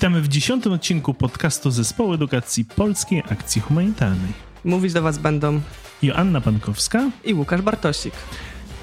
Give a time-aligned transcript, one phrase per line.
[0.00, 4.32] Witamy w dziesiątym odcinku podcastu Zespołu Edukacji Polskiej Akcji Humanitarnej.
[4.64, 5.60] Mówić do Was będą
[6.02, 8.14] Joanna Pankowska i Łukasz Bartosik.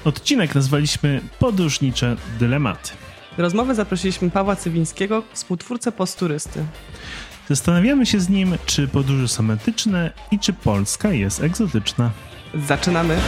[0.04, 2.90] Odcinek nazwaliśmy Podróżnicze Dylematy.
[3.38, 6.64] Rozmowy zaprosiliśmy Pawła Cywińskiego, współtwórcę posturysty.
[7.48, 12.10] Zastanawiamy się z nim, czy podróże są etyczne i czy Polska jest egzotyczna.
[12.54, 13.18] Zaczynamy!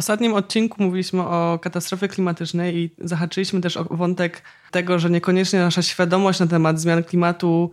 [0.00, 5.82] Ostatnim odcinku mówiliśmy o katastrofie klimatycznej i zahaczyliśmy też o wątek tego, że niekoniecznie nasza
[5.82, 7.70] świadomość na temat zmian klimatu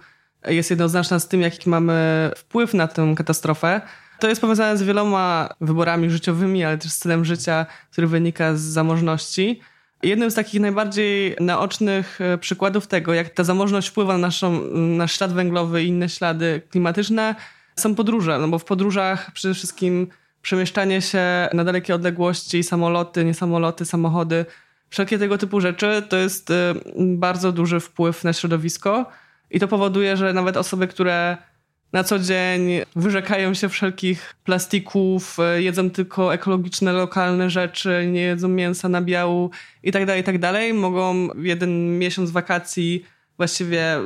[0.48, 3.81] jest jednoznaczna z tym, jaki mamy wpływ na tę katastrofę.
[4.20, 9.62] To jest powiązane z wieloma wyborami życiowymi, ale też stylem życia, który wynika z zamożności.
[10.03, 15.17] Jednym z takich najbardziej naocznych e, przykładów tego, jak ta zamożność wpływa na naszą, nasz
[15.17, 17.36] ślad węglowy i inne ślady klimatyczne,
[17.75, 18.39] są podróże.
[18.39, 20.08] No bo w podróżach przede wszystkim
[20.41, 24.45] przemieszczanie się na dalekie odległości, samoloty, niesamoloty, samochody,
[24.89, 26.53] wszelkie tego typu rzeczy, to jest y,
[26.95, 29.05] bardzo duży wpływ na środowisko
[29.52, 31.38] i to powoduje, że nawet osoby, które
[31.94, 38.47] na co dzień wyrzekają się wszelkich plastików, y, jedzą tylko ekologiczne, lokalne rzeczy, nie jedzą
[38.47, 39.51] mięsa, nabiału
[39.83, 40.39] i tak dalej, i tak
[40.73, 43.05] mogą jeden miesiąc wakacji
[43.38, 43.97] właściwie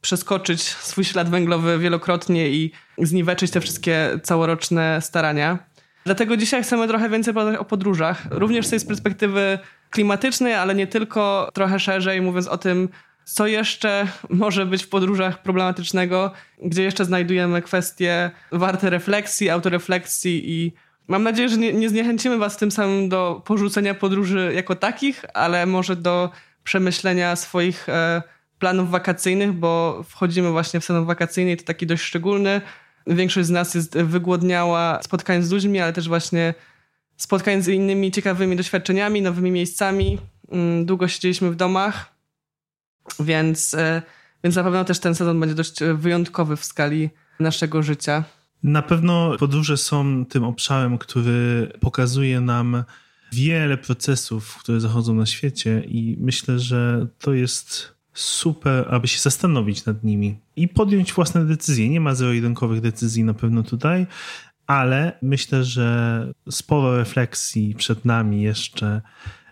[0.00, 5.58] przeskoczyć swój ślad węglowy wielokrotnie i zniweczyć te wszystkie całoroczne starania.
[6.04, 9.58] Dlatego dzisiaj chcemy trochę więcej powiedzieć o podróżach, również z tej perspektywy
[9.90, 12.88] klimatycznej, ale nie tylko, trochę szerzej, mówiąc o tym,
[13.24, 20.72] co jeszcze może być w podróżach problematycznego, gdzie jeszcze znajdujemy kwestie warte refleksji, autorefleksji i
[21.08, 25.66] mam nadzieję, że nie, nie zniechęcimy was tym samym do porzucenia podróży jako takich, ale
[25.66, 26.30] może do
[26.64, 28.22] przemyślenia swoich e,
[28.58, 32.60] planów wakacyjnych, bo wchodzimy właśnie w sezon wakacyjny i to taki dość szczególny,
[33.06, 36.54] Większość z nas jest wygłodniała spotkań z ludźmi, ale też właśnie
[37.16, 40.18] spotkań z innymi ciekawymi doświadczeniami, nowymi miejscami.
[40.50, 42.14] Mm, długo siedzieliśmy w domach,
[43.20, 44.02] więc, e,
[44.44, 48.24] więc na pewno też ten sezon będzie dość wyjątkowy w skali naszego życia.
[48.62, 52.84] Na pewno podróże są tym obszarem, który pokazuje nam
[53.32, 59.84] wiele procesów, które zachodzą na świecie, i myślę, że to jest super, aby się zastanowić
[59.84, 61.88] nad nimi i podjąć własne decyzje.
[61.88, 64.06] Nie ma zero-jedynkowych decyzji na pewno tutaj,
[64.66, 69.02] ale myślę, że sporo refleksji przed nami jeszcze.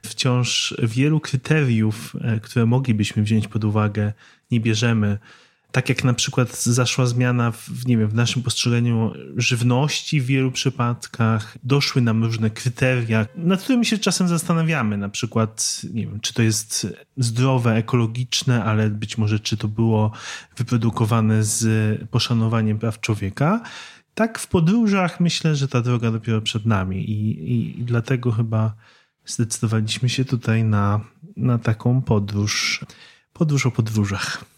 [0.06, 4.12] Wciąż wielu kryteriów, e, które moglibyśmy wziąć pod uwagę,
[4.50, 5.18] nie bierzemy
[5.74, 10.52] tak jak na przykład zaszła zmiana w, nie wiem, w naszym postrzeganiu żywności w wielu
[10.52, 16.34] przypadkach, doszły nam różne kryteria, nad którymi się czasem zastanawiamy, na przykład, nie wiem, czy
[16.34, 16.86] to jest
[17.16, 20.10] zdrowe, ekologiczne, ale być może czy to było
[20.56, 21.66] wyprodukowane z
[22.10, 23.60] poszanowaniem praw człowieka.
[24.14, 28.74] Tak w podróżach myślę, że ta droga dopiero przed nami i, i, i dlatego chyba
[29.26, 31.00] zdecydowaliśmy się tutaj na,
[31.36, 32.84] na taką podróż,
[33.32, 34.53] podróż o podróżach.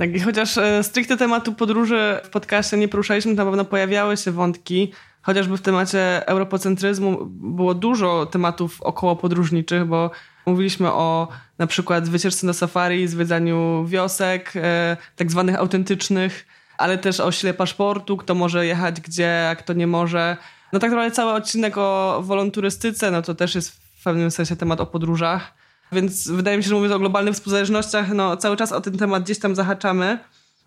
[0.00, 4.92] Tak, chociaż e, stricte tematu podróży w podcaście nie poruszaliśmy, na pewno pojawiały się wątki,
[5.22, 10.10] chociażby w temacie europocentryzmu było dużo tematów około podróżniczych, bo
[10.46, 11.28] mówiliśmy o
[11.58, 16.46] na przykład wycieczce na safari, zwiedzaniu wiosek, e, tak zwanych autentycznych,
[16.78, 20.36] ale też o sile paszportu, kto może jechać gdzie, a kto nie może.
[20.72, 24.80] No tak naprawdę cały odcinek o wolonturystyce, no to też jest w pewnym sensie temat
[24.80, 25.59] o podróżach.
[25.92, 29.22] Więc wydaje mi się, że mówiąc o globalnych współzależnościach, no cały czas o ten temat
[29.22, 30.18] gdzieś tam zahaczamy.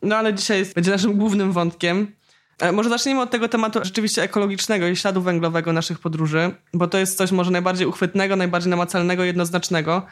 [0.01, 2.07] No ale dzisiaj jest, będzie naszym głównym wątkiem.
[2.59, 6.97] E, może zacznijmy od tego tematu rzeczywiście ekologicznego i śladu węglowego naszych podróży, bo to
[6.97, 10.05] jest coś może najbardziej uchwytnego, najbardziej namacalnego, jednoznacznego.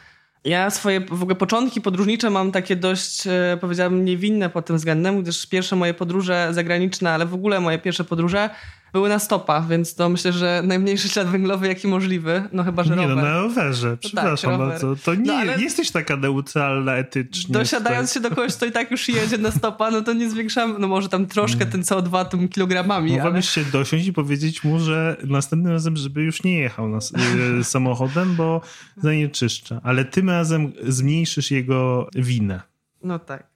[0.44, 5.22] Ja swoje w ogóle początki podróżnicze mam takie dość, e, powiedziałabym, niewinne pod tym względem,
[5.22, 8.50] gdyż pierwsze moje podróże zagraniczne, ale w ogóle moje pierwsze podróże
[8.92, 12.96] były na stopach, więc to myślę, że najmniejszy ślad węglowy, jaki możliwy, no chyba, że
[12.96, 13.16] nie, rower.
[13.16, 14.96] Nie, no na rowerze, tak, przepraszam tak, bardzo.
[15.04, 17.52] To nie, no, nie jesteś taka neutralna etycznie.
[17.52, 20.76] Dosiadając się do kogoś, kto i tak już jedzie na stopa, no to nie zwiększam,
[20.78, 23.64] no może tam troszkę ten CO2 tym kilogramami, Mogłabyś ale...
[23.64, 26.98] się dosiąść i powiedzieć mu, że następnym razem, żeby już nie jechał na,
[27.58, 28.60] y, samochodem, bo
[28.96, 29.80] zanieczyszcza.
[29.84, 32.62] Ale tym razem zmniejszysz jego winę.
[33.04, 33.51] No tak.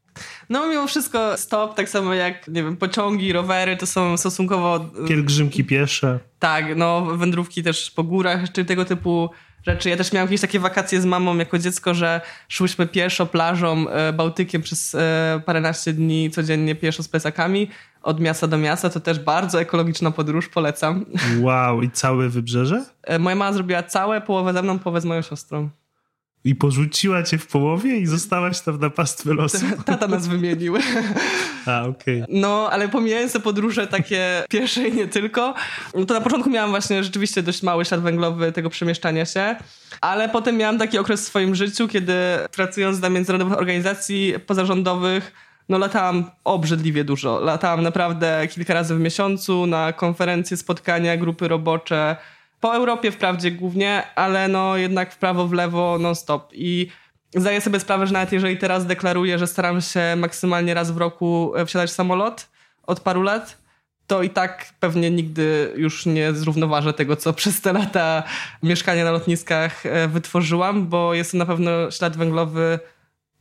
[0.51, 4.91] No mimo wszystko stop, tak samo jak, nie wiem, pociągi, rowery, to są stosunkowo...
[5.05, 6.19] Y, Pielgrzymki piesze.
[6.39, 9.31] Tak, no wędrówki też po górach, czy tego typu
[9.67, 9.91] rzeczy.
[9.91, 14.13] Ja też miałam jakieś takie wakacje z mamą jako dziecko, że szłyśmy pieszo plażą e,
[14.13, 17.71] Bałtykiem przez e, paręnaście dni codziennie pieszo z plecakami
[18.03, 18.91] od miasta do miasta.
[18.91, 21.05] To też bardzo ekologiczna podróż, polecam.
[21.41, 22.85] Wow, i całe wybrzeże?
[23.19, 25.71] Moja mama zrobiła całe, połowę ze mną, połowę z moją siostrą.
[26.46, 29.66] I porzuciła cię w połowie i zostałaś tam na pastwę losu?
[29.84, 30.75] Tata nas wymienił.
[31.66, 32.22] A, okej.
[32.22, 32.40] Okay.
[32.40, 35.54] No, ale pomijając te podróże takie pierwsze i nie tylko,
[35.94, 39.56] no to na początku miałam właśnie rzeczywiście dość mały ślad węglowy tego przemieszczania się,
[40.00, 42.14] ale potem miałam taki okres w swoim życiu, kiedy
[42.52, 45.32] pracując dla międzynarodowych organizacji pozarządowych,
[45.69, 47.40] no latałam obrzydliwie dużo.
[47.40, 52.16] Latałam naprawdę kilka razy w miesiącu na konferencje, spotkania, grupy robocze.
[52.67, 56.53] Po Europie wprawdzie głównie, ale no jednak w prawo, w lewo non-stop.
[56.53, 56.89] I
[57.35, 61.53] zdaję sobie sprawę, że nawet jeżeli teraz deklaruję, że staram się maksymalnie raz w roku
[61.67, 62.49] wsiadać w samolot
[62.87, 63.59] od paru lat,
[64.07, 68.23] to i tak pewnie nigdy już nie zrównoważę tego, co przez te lata
[68.63, 72.79] mieszkania na lotniskach e, wytworzyłam, bo jest to na pewno ślad węglowy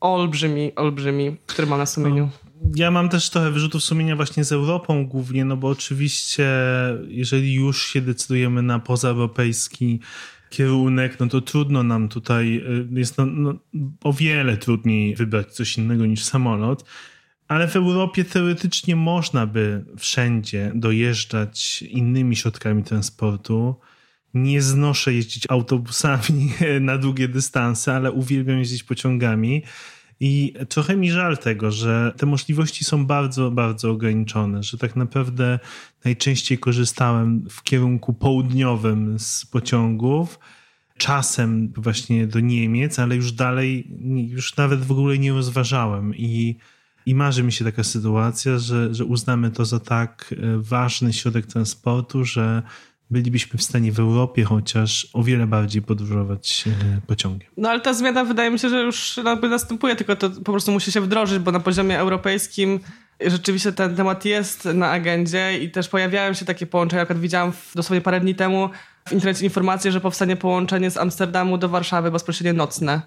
[0.01, 2.29] olbrzymi, olbrzymi, który mam na sumieniu.
[2.75, 6.49] Ja mam też trochę wyrzutów sumienia właśnie z Europą głównie, no bo oczywiście
[7.07, 9.99] jeżeli już się decydujemy na pozaeuropejski
[10.49, 13.53] kierunek, no to trudno nam tutaj, y, jest no, no,
[14.03, 16.85] o wiele trudniej wybrać coś innego niż samolot.
[17.47, 23.75] Ale w Europie teoretycznie można by wszędzie dojeżdżać innymi środkami transportu
[24.35, 29.63] nie znoszę jeździć autobusami na długie dystanse, ale uwielbiam jeździć pociągami.
[30.19, 35.59] I trochę mi żal tego, że te możliwości są bardzo, bardzo ograniczone, że tak naprawdę
[36.05, 40.39] najczęściej korzystałem w kierunku południowym z pociągów,
[40.97, 43.87] czasem właśnie do Niemiec, ale już dalej,
[44.27, 46.15] już nawet w ogóle nie rozważałem.
[46.15, 46.55] I,
[47.05, 51.45] i marzy mi się taka sytuacja, że, że uznamy to za tak e, ważny środek
[51.45, 52.63] transportu, że
[53.11, 57.49] bylibyśmy w stanie w Europie chociaż o wiele bardziej podróżować e, pociągiem.
[57.57, 59.19] No ale ta zmiana wydaje mi się, że już
[59.49, 62.79] następuje, tylko to po prostu musi się wdrożyć, bo na poziomie europejskim
[63.21, 67.05] rzeczywiście ten temat jest na agendzie i też pojawiają się takie połączenia.
[67.09, 68.69] Jak widziałam dosłownie parę dni temu
[69.07, 73.01] w internecie informację, że powstanie połączenie z Amsterdamu do Warszawy bezpośrednio nocne.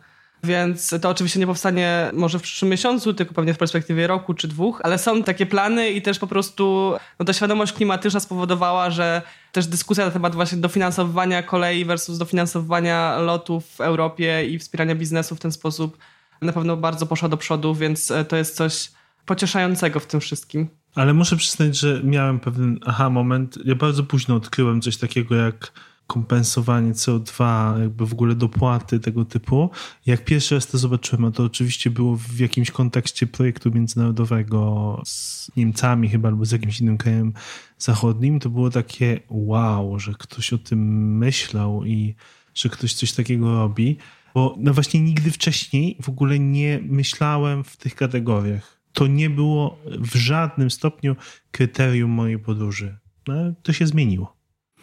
[0.45, 4.49] Więc to oczywiście nie powstanie może w przyszłym miesiącu, tylko pewnie w perspektywie roku czy
[4.49, 9.23] dwóch, ale są takie plany i też po prostu no, ta świadomość klimatyczna spowodowała, że
[9.53, 15.37] też dyskusja na temat właśnie dofinansowywania kolei versus dofinansowywania lotów w Europie i wspierania biznesu
[15.37, 15.99] w ten sposób
[16.43, 18.91] na pewno bardzo poszła do przodu, więc e, to jest coś
[19.27, 20.69] pocieszającego w tym wszystkim.
[20.95, 23.59] Ale muszę przyznać, że miałem pewien aha moment.
[23.65, 25.73] Ja bardzo późno odkryłem coś takiego jak
[26.09, 29.71] kompensowanie CO2, jakby w ogóle dopłaty tego typu.
[30.07, 35.51] Jak pierwszy raz to zobaczyłem, a to oczywiście było w jakimś kontekście projektu międzynarodowego z
[35.57, 37.33] Niemcami chyba, albo z jakimś innym krajem
[37.79, 42.15] zachodnim, to było takie wow, że ktoś o tym myślał i
[42.55, 43.97] że ktoś coś takiego robi.
[44.35, 48.79] Bo no właśnie nigdy wcześniej w ogóle nie myślałem w tych kategoriach.
[48.93, 51.17] To nie było w żadnym stopniu
[51.51, 52.99] kryterium mojej podróży.
[53.27, 54.38] No, to się zmieniło.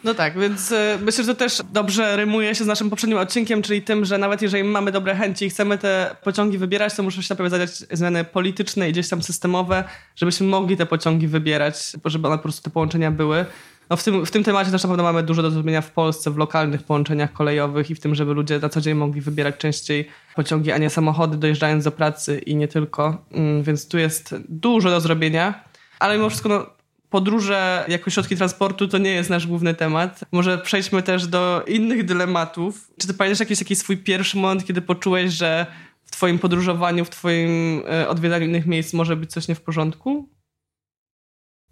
[0.06, 3.62] No tak, więc y, myślę, że to też dobrze rymuje się z naszym poprzednim odcinkiem,
[3.62, 7.22] czyli tym, że nawet jeżeli mamy dobre chęci i chcemy te pociągi wybierać, to muszą
[7.22, 9.84] się najpierw zadać zmiany polityczne i gdzieś tam systemowe,
[10.16, 13.46] żebyśmy mogli te pociągi wybierać, żeby one po prostu te połączenia były.
[13.90, 16.31] No w, tym, w tym temacie też na pewno mamy dużo do zrobienia w Polsce,
[16.31, 20.08] w lokalnych połączeniach kolejowych i w tym, żeby ludzie na co dzień mogli wybierać częściej
[20.36, 23.25] pociągi, a nie samochody, dojeżdżając do pracy i nie tylko.
[23.31, 25.63] Mm, więc tu jest dużo do zrobienia.
[26.00, 26.66] Ale mimo wszystko no,
[27.15, 30.23] podróże jako środki transportu to nie jest nasz główny temat.
[30.31, 32.91] Może przejdźmy też do innych dylematów.
[32.97, 35.65] Czy ty pamiętasz jakiś, jakiś swój pierwszy moment, kiedy poczułeś, że
[36.06, 40.29] w twoim podróżowaniu, w twoim e, odwiedzaniu innych miejsc może być coś nie w porządku?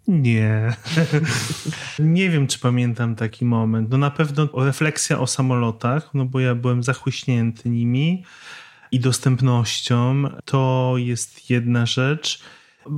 [0.08, 0.76] Nie.
[2.18, 3.90] nie wiem, czy pamiętam taki moment.
[3.90, 8.24] No na pewno refleksja o samolotach, no bo ja byłem zachłyśnięty nimi
[8.92, 10.22] i dostępnością.
[10.44, 12.42] To jest jedna rzecz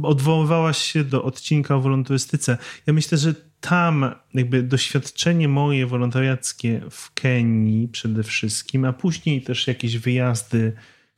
[0.02, 2.58] odwoływałaś się do odcinka o wolontarystyce.
[2.86, 9.66] Ja myślę, że tam jakby doświadczenie moje wolontariackie w Kenii przede wszystkim, a później też
[9.66, 10.72] jakieś wyjazdy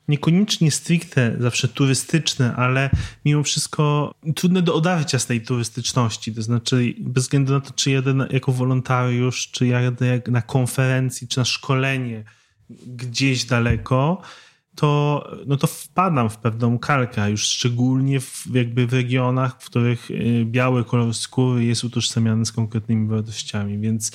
[0.09, 2.91] niekoniecznie stricte zawsze turystyczne, ale
[3.25, 6.35] mimo wszystko trudne do odarcia z tej turystyczności.
[6.35, 11.39] To znaczy, bez względu na to, czy jadę jako wolontariusz, czy jadę na konferencji, czy
[11.39, 12.25] na szkolenie
[12.87, 14.23] gdzieś daleko,
[14.79, 20.11] to, no to wpadam w pewną kalkę, już szczególnie w, jakby w regionach, w których
[20.11, 24.13] y, biały kolor skóry jest utożsamiany z konkretnymi wartościami, więc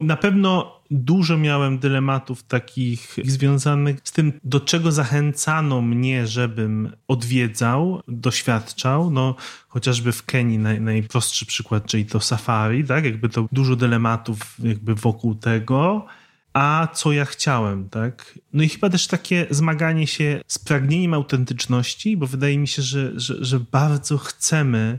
[0.00, 8.02] na pewno dużo miałem dylematów takich związanych z tym, do czego zachęcano mnie, żebym odwiedzał,
[8.08, 9.10] doświadczał.
[9.10, 9.34] No,
[9.68, 13.04] chociażby w Kenii naj, najprostszy przykład, czyli to safari, tak?
[13.04, 16.06] Jakby to dużo dylematów jakby wokół tego
[16.52, 18.38] a co ja chciałem, tak?
[18.52, 23.20] No i chyba też takie zmaganie się z pragnieniem autentyczności, bo wydaje mi się, że,
[23.20, 24.98] że, że bardzo chcemy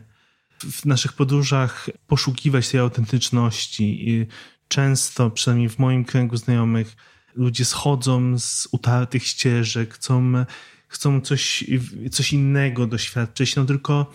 [0.71, 4.09] w naszych podróżach poszukiwać tej autentyczności.
[4.09, 4.27] I
[4.67, 6.95] często, przynajmniej w moim kręgu znajomych,
[7.35, 10.33] ludzie schodzą z utartych ścieżek, chcą,
[10.87, 11.63] chcą coś,
[12.11, 14.13] coś innego doświadczyć, no tylko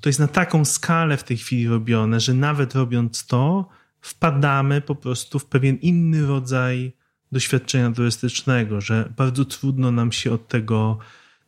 [0.00, 3.68] to jest na taką skalę w tej chwili robione, że nawet robiąc to,
[4.04, 6.92] wpadamy po prostu w pewien inny rodzaj
[7.32, 10.98] doświadczenia turystycznego, że bardzo trudno nam się od tego,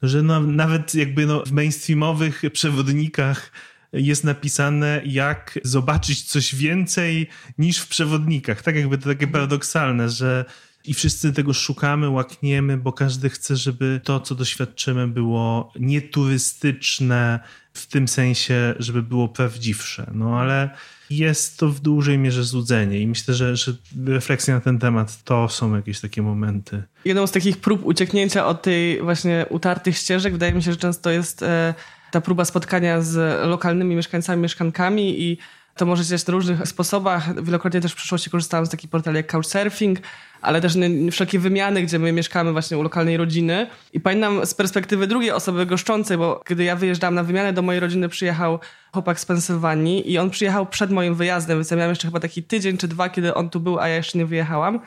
[0.02, 3.52] że no, nawet jakby no, w mainstreamowych przewodnikach
[3.92, 8.62] jest napisane, jak zobaczyć coś więcej niż w przewodnikach.
[8.62, 10.44] Tak jakby to takie paradoksalne, że
[10.84, 17.40] i wszyscy tego szukamy, łakniemy, bo każdy chce, żeby to, co doświadczymy, było nieturystyczne,
[17.76, 20.10] w tym sensie, żeby było prawdziwsze.
[20.14, 20.70] No ale
[21.10, 23.72] jest to w dużej mierze złudzenie i myślę, że, że
[24.06, 26.82] refleksja na ten temat to są jakieś takie momenty.
[27.04, 31.10] Jedną z takich prób ucieknięcia od tej właśnie utartych ścieżek wydaje mi się, że często
[31.10, 31.74] jest e,
[32.10, 35.38] ta próba spotkania z lokalnymi mieszkańcami, mieszkankami i
[35.76, 37.44] to może dziać na różnych sposobach.
[37.44, 39.98] Wielokrotnie też w przeszłości korzystałam z takich portali jak Couchsurfing,
[40.46, 40.74] ale też
[41.10, 43.66] wszelkie wymiany, gdzie my mieszkamy właśnie u lokalnej rodziny.
[43.92, 47.80] I pamiętam z perspektywy drugiej osoby goszczącej, bo kiedy ja wyjeżdżałam na wymianę, do mojej
[47.80, 48.58] rodziny przyjechał
[48.92, 52.42] chłopak z Pensylwanii i on przyjechał przed moim wyjazdem, więc ja miałam jeszcze chyba taki
[52.42, 54.80] tydzień czy dwa, kiedy on tu był, a ja jeszcze nie wyjechałam.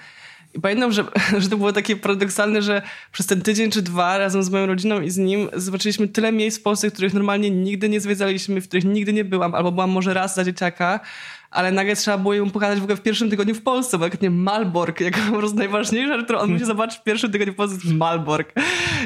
[0.54, 1.04] I pamiętam, że,
[1.42, 5.02] że to było takie paradoksalne, że przez ten tydzień czy dwa razem z moją rodziną
[5.02, 8.86] i z nim zobaczyliśmy tyle miejsc w Polsce, których normalnie nigdy nie zwiedzaliśmy, w których
[8.86, 11.00] nigdy nie byłam, albo byłam może raz za dzieciaka,
[11.52, 14.22] ale nagle trzeba było ją pokazać w ogóle w pierwszym tygodniu w Polsce, bo jak
[14.22, 17.56] nie Malbork, jako po prostu najważniejsza rzecz, którą on musi zobaczyć w pierwszym tygodniu w
[17.56, 18.54] Polsce, to jest Malbork.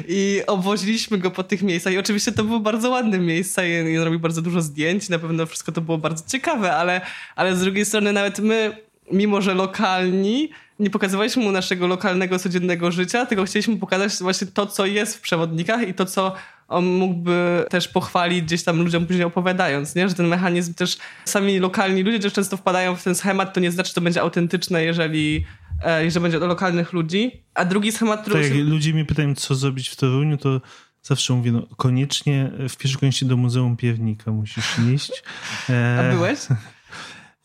[0.07, 4.03] I obwoziliśmy go po tych miejscach i oczywiście to były bardzo ładne miejsca i on
[4.03, 7.01] robił bardzo dużo zdjęć, na pewno wszystko to było bardzo ciekawe, ale,
[7.35, 8.77] ale z drugiej strony nawet my,
[9.11, 10.49] mimo że lokalni,
[10.79, 15.21] nie pokazywaliśmy mu naszego lokalnego, codziennego życia, tylko chcieliśmy pokazać właśnie to, co jest w
[15.21, 16.35] przewodnikach i to, co
[16.67, 20.09] on mógłby też pochwalić gdzieś tam ludziom później opowiadając, nie?
[20.09, 23.71] że ten mechanizm też sami lokalni ludzie też często wpadają w ten schemat, to nie
[23.71, 25.45] znaczy, że to będzie autentyczne, jeżeli,
[25.83, 27.43] e, jeżeli będzie do lokalnych ludzi.
[27.53, 28.41] A drugi schemat, który...
[28.41, 30.61] Tak, jak ludzie mnie pytają, co zrobić w Toruniu, to
[31.03, 35.23] zawsze mówię, no koniecznie w pierwszej kolejności do Muzeum Piewnika musisz iść.
[35.69, 35.99] E...
[35.99, 36.39] A byłeś?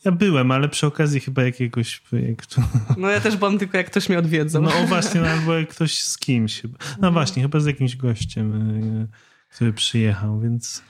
[0.09, 2.63] Ja byłem, ale przy okazji chyba jakiegoś projektu.
[2.97, 4.63] No ja też byłam tylko jak ktoś mnie odwiedzał.
[4.63, 6.63] No właśnie, no, albo jak ktoś z kimś.
[6.63, 7.13] No mhm.
[7.13, 8.53] właśnie, chyba z jakimś gościem,
[9.03, 10.83] e, który przyjechał, więc...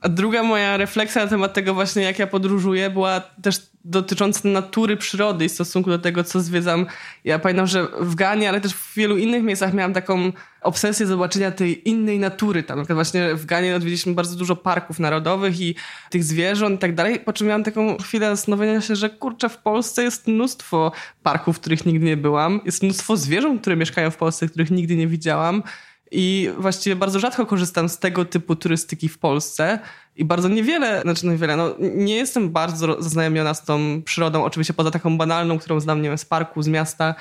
[0.00, 4.96] A druga moja refleksja na temat tego właśnie, jak ja podróżuję, była też dotycząca natury,
[4.96, 6.86] przyrody i stosunku do tego, co zwiedzam.
[7.24, 11.50] Ja pamiętam, że w Ganie, ale też w wielu innych miejscach miałam taką obsesję zobaczenia
[11.50, 12.62] tej innej natury.
[12.62, 15.74] Tam na właśnie w Ganie odwiedziliśmy bardzo dużo parków narodowych i
[16.10, 19.58] tych zwierząt i tak dalej, po czym miałam taką chwilę zastanowienia się, że kurczę, w
[19.58, 20.92] Polsce jest mnóstwo
[21.22, 22.60] parków, w których nigdy nie byłam.
[22.64, 25.62] Jest mnóstwo zwierząt, które mieszkają w Polsce, których nigdy nie widziałam.
[26.10, 29.78] I właściwie bardzo rzadko korzystam z tego typu turystyki w Polsce
[30.16, 34.90] i bardzo niewiele, znaczy niewiele, no nie jestem bardzo zaznajomiona z tą przyrodą, oczywiście poza
[34.90, 37.14] taką banalną, którą znam, nie wiem, z parku, z miasta.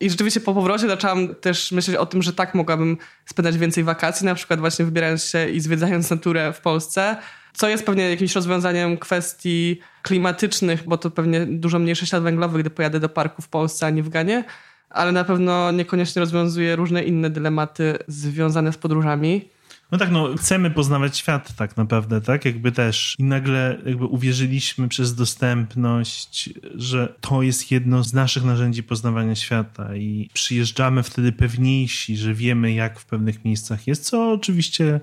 [0.00, 4.26] I rzeczywiście po powrocie zaczęłam też myśleć o tym, że tak mogłabym spędzać więcej wakacji,
[4.26, 7.16] na przykład właśnie wybierając się i zwiedzając naturę w Polsce,
[7.52, 12.70] co jest pewnie jakimś rozwiązaniem kwestii klimatycznych, bo to pewnie dużo mniejszy ślad węglowy, gdy
[12.70, 14.44] pojadę do parku w Polsce, a nie w Ganie
[14.90, 19.48] ale na pewno niekoniecznie rozwiązuje różne inne dylematy związane z podróżami.
[19.92, 22.44] No tak, no chcemy poznawać świat tak naprawdę, tak?
[22.44, 28.82] Jakby też i nagle jakby uwierzyliśmy przez dostępność, że to jest jedno z naszych narzędzi
[28.82, 35.00] poznawania świata i przyjeżdżamy wtedy pewniejsi, że wiemy jak w pewnych miejscach jest, co oczywiście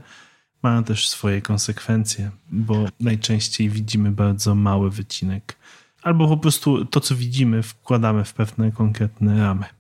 [0.63, 5.58] ma też swoje konsekwencje, bo najczęściej widzimy bardzo mały wycinek.
[6.01, 9.76] Albo po prostu to, co widzimy, wkładamy w pewne konkretne ramy.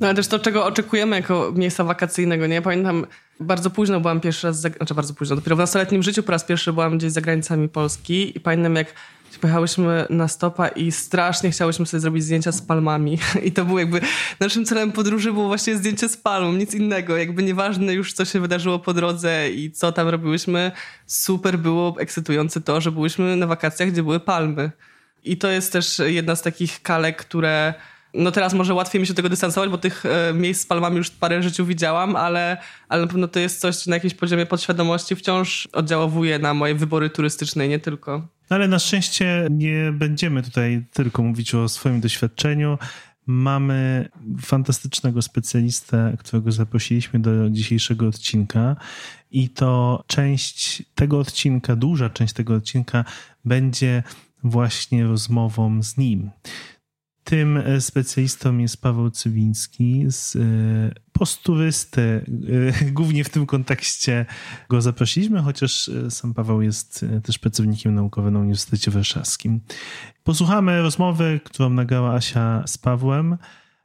[0.00, 2.62] No ale też to, czego oczekujemy jako miejsca wakacyjnego, nie?
[2.62, 3.06] Pamiętam,
[3.40, 6.44] bardzo późno byłam pierwszy raz, za, znaczy bardzo późno, dopiero w nastoletnim życiu po raz
[6.44, 8.94] pierwszy byłam gdzieś za granicami Polski i pamiętam jak
[9.40, 13.18] pojechałyśmy na stopa i strasznie chciałyśmy sobie zrobić zdjęcia z palmami.
[13.44, 14.00] I to był jakby
[14.40, 18.40] naszym celem podróży było właśnie zdjęcie z palmą, nic innego, jakby nieważne już co się
[18.40, 20.72] wydarzyło po drodze i co tam robiłyśmy,
[21.06, 24.70] super było ekscytujące to, że byłyśmy na wakacjach, gdzie były palmy.
[25.24, 27.74] I to jest też jedna z takich kalek, które
[28.16, 31.10] no teraz może łatwiej mi się tego dystansować, bo tych e, miejsc z palmami już
[31.10, 32.56] parę życiu widziałam, ale,
[32.88, 37.10] ale na pewno to jest coś na jakimś poziomie podświadomości wciąż oddziałowuje na moje wybory
[37.10, 38.28] turystyczne, nie tylko.
[38.50, 42.78] No ale na szczęście nie będziemy tutaj tylko mówić o swoim doświadczeniu.
[43.26, 44.08] Mamy
[44.42, 48.76] fantastycznego specjalistę, którego zaprosiliśmy do dzisiejszego odcinka,
[49.30, 53.04] i to część tego odcinka, duża część tego odcinka
[53.44, 54.02] będzie
[54.44, 56.30] właśnie rozmową z nim.
[57.26, 60.40] Tym e, specjalistą jest Paweł Cywiński z e,
[61.12, 62.24] posturysty.
[62.80, 64.26] E, głównie w tym kontekście
[64.68, 69.60] go zaprosiliśmy, chociaż sam Paweł jest też pracownikiem naukowym na Uniwersytecie Warszawskim.
[70.24, 73.36] Posłuchamy rozmowy, którą nagrała Asia z Pawłem.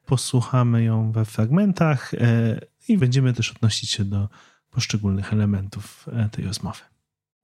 [0.05, 2.11] posłuchamy ją we fragmentach
[2.87, 4.29] i będziemy też odnosić się do
[4.71, 6.79] poszczególnych elementów tej rozmowy.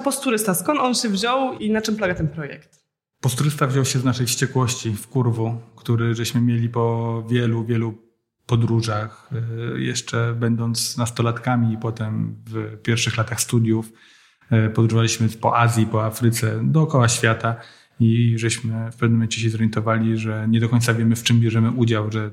[0.03, 2.87] Posturysta, skąd on się wziął i na czym polega ten projekt?
[3.21, 8.07] Posturysta wziął się z naszej wściekłości w kurwu, który żeśmy mieli po wielu, wielu
[8.45, 9.29] podróżach,
[9.75, 13.91] e, jeszcze będąc nastolatkami i potem w pierwszych latach studiów.
[14.51, 17.55] E, podróżowaliśmy po Azji, po Afryce, dookoła świata
[18.00, 21.71] i żeśmy w pewnym momencie się zorientowali, że nie do końca wiemy, w czym bierzemy
[21.71, 22.31] udział, że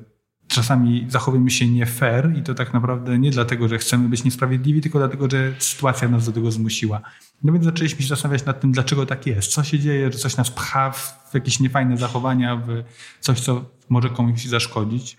[0.49, 4.81] czasami zachowujemy się nie fair i to tak naprawdę nie dlatego, że chcemy być niesprawiedliwi,
[4.81, 7.01] tylko dlatego, że sytuacja nas do tego zmusiła.
[7.43, 9.53] No więc zaczęliśmy się zastanawiać nad tym, dlaczego tak jest.
[9.53, 12.85] Co się dzieje, że coś nas pcha w jakieś niefajne zachowania, w
[13.21, 15.17] coś, co może komuś zaszkodzić.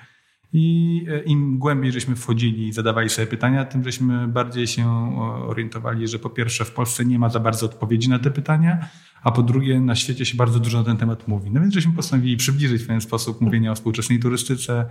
[0.54, 5.16] I e, im głębiej żeśmy wchodzili i zadawali sobie pytania, tym żeśmy bardziej się
[5.48, 8.88] orientowali, że po pierwsze w Polsce nie ma za bardzo odpowiedzi na te pytania,
[9.24, 11.52] a po drugie na świecie się bardzo dużo na ten temat mówi.
[11.52, 14.86] No więc żeśmy postanowili przybliżyć w ten sposób mówienie o współczesnej turystyce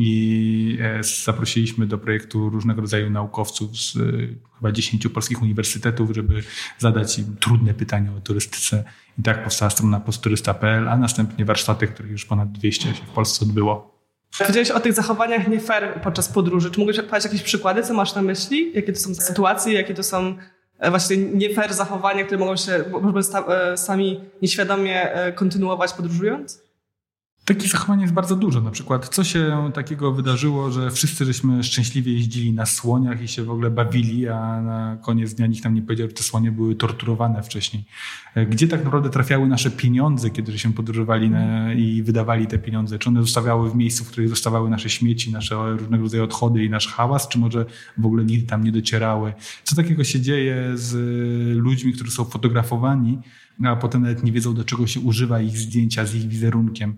[0.00, 4.00] i e, zaprosiliśmy do projektu różnego rodzaju naukowców z e,
[4.56, 6.42] chyba 10 polskich uniwersytetów, żeby
[6.78, 8.84] zadać im trudne pytania o turystyce.
[9.18, 13.44] I tak powstała strona posturysta.pl, a następnie warsztaty, których już ponad 200 się w Polsce
[13.44, 13.94] odbyło.
[14.38, 16.70] Powiedziałeś o tych zachowaniach nie fair podczas podróży.
[16.70, 18.72] Czy mógłbyś podać jakieś przykłady, co masz na myśli?
[18.74, 20.34] Jakie to są sytuacje, jakie to są
[20.78, 22.84] e, właśnie nie fair zachowania, które mogą się
[23.76, 26.63] sami nieświadomie kontynuować podróżując?
[27.44, 28.60] Takich zachowań jest bardzo dużo.
[28.60, 33.44] Na przykład, co się takiego wydarzyło, że wszyscy żeśmy szczęśliwie jeździli na słoniach i się
[33.44, 36.74] w ogóle bawili, a na koniec dnia nikt nam nie powiedział, że te słonie były
[36.74, 37.84] torturowane wcześniej.
[38.34, 42.98] E, gdzie tak naprawdę trafiały nasze pieniądze, kiedy żeśmy podróżowali na, i wydawali te pieniądze?
[42.98, 46.70] Czy one zostawiały w miejscu, w których zostawały nasze śmieci, nasze różnego rodzaju odchody i
[46.70, 47.66] nasz hałas, czy może
[47.98, 49.32] w ogóle nigdy tam nie docierały?
[49.64, 50.94] Co takiego się dzieje z
[51.56, 53.18] ludźmi, którzy są fotografowani,
[53.64, 56.96] a potem nawet nie wiedzą, do czego się używa ich zdjęcia z ich wizerunkiem?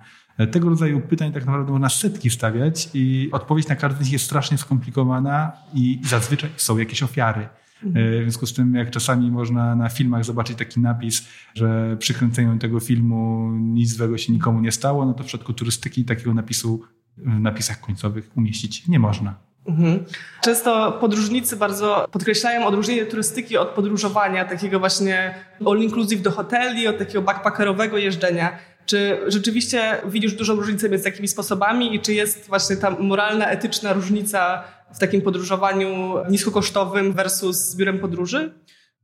[0.50, 4.25] Tego rodzaju pytań tak naprawdę można setki stawiać i odpowiedź na każdy z nich jest
[4.25, 7.48] strasznie skomplikowana i zazwyczaj są jakieś ofiary.
[7.84, 8.18] Mhm.
[8.18, 12.58] W związku z tym, jak czasami można na filmach zobaczyć taki napis, że przy kręceniu
[12.58, 16.82] tego filmu nic złego się nikomu nie stało, no to w przypadku turystyki takiego napisu
[17.16, 19.45] w napisach końcowych umieścić nie można.
[19.66, 20.05] Mhm.
[20.42, 25.35] Często podróżnicy bardzo podkreślają odróżnienie turystyki od podróżowania, takiego właśnie
[25.66, 28.59] all inclusive do hoteli, od takiego backpackerowego jeżdżenia.
[28.87, 33.92] Czy rzeczywiście widzisz dużą różnicę między takimi sposobami i czy jest właśnie ta moralna, etyczna
[33.92, 38.55] różnica w takim podróżowaniu niskokosztowym versus biurem podróży?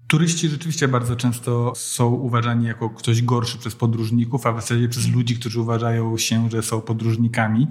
[0.07, 5.09] Turyści rzeczywiście bardzo często są uważani jako ktoś gorszy przez podróżników, a w zasadzie przez
[5.09, 7.68] ludzi, którzy uważają się, że są podróżnikami.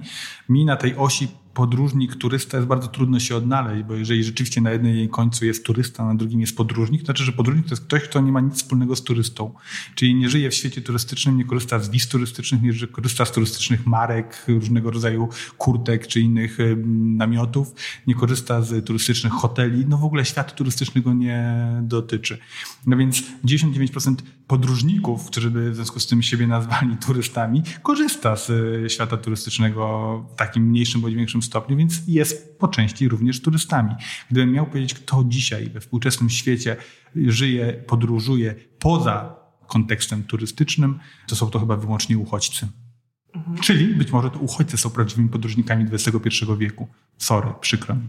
[0.48, 4.70] Mi na tej osi podróżnik, turysta jest bardzo trudno się odnaleźć, bo jeżeli rzeczywiście na
[4.70, 8.02] jednym końcu jest turysta, na drugim jest podróżnik, to znaczy, że podróżnik to jest ktoś,
[8.02, 9.54] kto nie ma nic wspólnego z turystą.
[9.94, 13.86] Czyli nie żyje w świecie turystycznym, nie korzysta z wiz turystycznych, nie korzysta z turystycznych
[13.86, 16.58] marek, różnego rodzaju kurtek czy innych
[17.16, 17.74] namiotów,
[18.06, 19.86] nie korzysta z turystycznych hoteli.
[19.88, 22.38] No w ogóle świat turystyczny go nie dotyczy.
[22.86, 24.14] No więc 99%
[24.46, 28.52] podróżników, którzy by w związku z tym siebie nazwali turystami, korzysta z
[28.92, 29.82] świata turystycznego
[30.32, 33.94] w takim mniejszym bądź większym stopniu, więc jest po części również turystami.
[34.30, 36.76] Gdybym miał powiedzieć, kto dzisiaj we współczesnym świecie
[37.16, 42.68] żyje, podróżuje poza kontekstem turystycznym, to są to chyba wyłącznie uchodźcy.
[43.34, 43.58] Mhm.
[43.58, 46.88] Czyli być może to uchodźcy są prawdziwymi podróżnikami XXI wieku.
[47.18, 48.08] Sorry, przykro mi.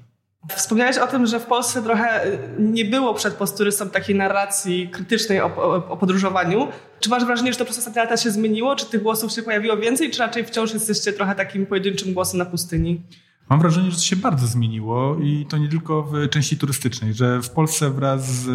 [0.55, 2.25] Wspomniałeś o tym, że w Polsce trochę
[2.59, 6.67] nie było przed posturystą takiej narracji krytycznej o, o, o, podróżowaniu.
[6.99, 8.75] Czy masz wrażenie, że to przez ostatnie lata się zmieniło?
[8.75, 12.45] Czy tych głosów się pojawiło więcej, czy raczej wciąż jesteście trochę takim pojedynczym głosem na
[12.45, 13.01] pustyni?
[13.49, 17.41] Mam wrażenie, że to się bardzo zmieniło i to nie tylko w części turystycznej, że
[17.41, 18.47] w Polsce wraz z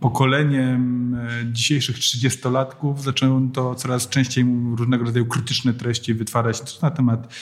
[0.00, 1.16] pokoleniem
[1.52, 4.44] dzisiejszych 30-latków zaczęło to coraz częściej
[4.76, 7.34] różnego rodzaju krytyczne treści wytwarzać na temat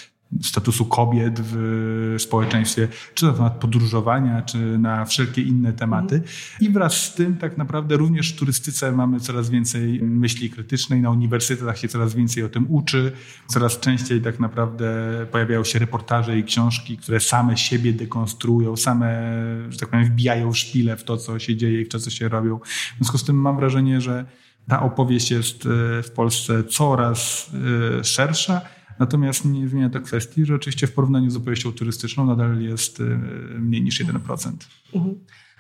[0.42, 6.22] statusu kobiet w społeczeństwie, czy na temat podróżowania, czy na wszelkie inne tematy.
[6.60, 11.10] I wraz z tym tak naprawdę również w turystyce mamy coraz więcej myśli krytycznej, na
[11.10, 13.12] uniwersytetach się coraz więcej o tym uczy,
[13.46, 14.86] coraz częściej tak naprawdę
[15.30, 19.36] pojawiają się reportaże i książki, które same siebie dekonstruują, same,
[19.68, 22.28] że tak powiem, wbijają szpile w to, co się dzieje i w to, co się
[22.28, 22.58] robią.
[22.58, 24.24] W związku z tym mam wrażenie, że
[24.68, 27.50] ta opowieść jest e, w Polsce coraz
[28.00, 28.60] e, szersza,
[28.98, 33.04] Natomiast nie zmienia to kwestii, że oczywiście w porównaniu z opowieścią turystyczną nadal jest y,
[33.58, 34.50] mniej niż 1%.
[34.94, 35.14] Mhm.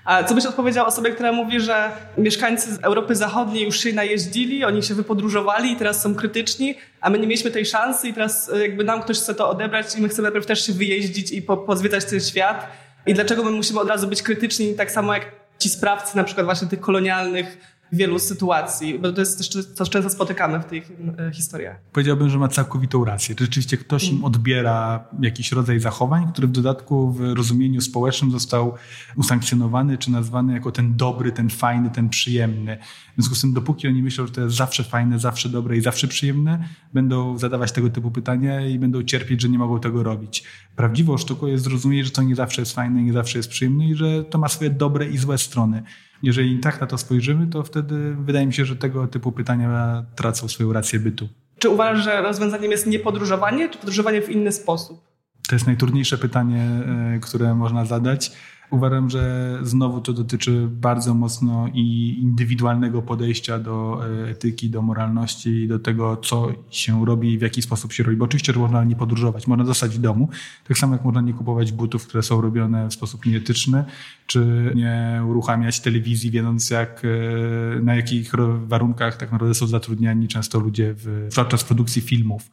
[0.04, 4.64] A co byś odpowiedział osobie, która mówi, że mieszkańcy z Europy Zachodniej już się najeździli,
[4.64, 8.48] oni się wypodróżowali i teraz są krytyczni, a my nie mieliśmy tej szansy i teraz
[8.48, 11.42] y, jakby nam ktoś chce to odebrać i my chcemy najpierw też się wyjeździć i
[11.42, 12.66] po, pozwiedzać ten świat.
[13.06, 16.46] I dlaczego my musimy od razu być krytyczni tak samo jak ci sprawcy na przykład
[16.46, 21.32] właśnie tych kolonialnych wielu sytuacji, bo to jest też co często spotykamy w tych e,
[21.32, 21.80] historiach.
[21.92, 23.34] Powiedziałbym, że ma całkowitą rację.
[23.40, 24.24] Rzeczywiście ktoś im mm.
[24.24, 28.74] odbiera jakiś rodzaj zachowań, który w dodatku w rozumieniu społecznym został
[29.16, 32.78] usankcjonowany czy nazwany jako ten dobry, ten fajny, ten przyjemny.
[33.12, 35.80] W związku z tym, dopóki oni myślą, że to jest zawsze fajne, zawsze dobre i
[35.80, 40.44] zawsze przyjemne, będą zadawać tego typu pytania i będą cierpieć, że nie mogą tego robić.
[40.76, 43.94] Prawdziwą sztuką jest zrozumieć, że to nie zawsze jest fajne, nie zawsze jest przyjemne i
[43.94, 45.82] że to ma swoje dobre i złe strony.
[46.22, 50.48] Jeżeli tak na to spojrzymy, to wtedy wydaje mi się, że tego typu pytania tracą
[50.48, 51.28] swoją rację bytu.
[51.58, 55.00] Czy uważasz, że rozwiązaniem jest nie podróżowanie, czy podróżowanie w inny sposób?
[55.48, 56.68] To jest najtrudniejsze pytanie,
[57.14, 58.32] e, które można zadać.
[58.70, 65.68] Uważam, że znowu to dotyczy bardzo mocno i indywidualnego podejścia do e, etyki, do moralności
[65.68, 68.16] do tego, co się robi i w jaki sposób się robi.
[68.16, 70.28] Bo oczywiście, że można nie podróżować, można zostać w domu,
[70.68, 73.84] tak samo jak można nie kupować butów, które są robione w sposób nieetyczny,
[74.26, 78.32] czy nie uruchamiać telewizji, wiedząc jak, e, na jakich
[78.66, 82.50] warunkach tak naprawdę są zatrudniani często ludzie w, podczas produkcji filmów.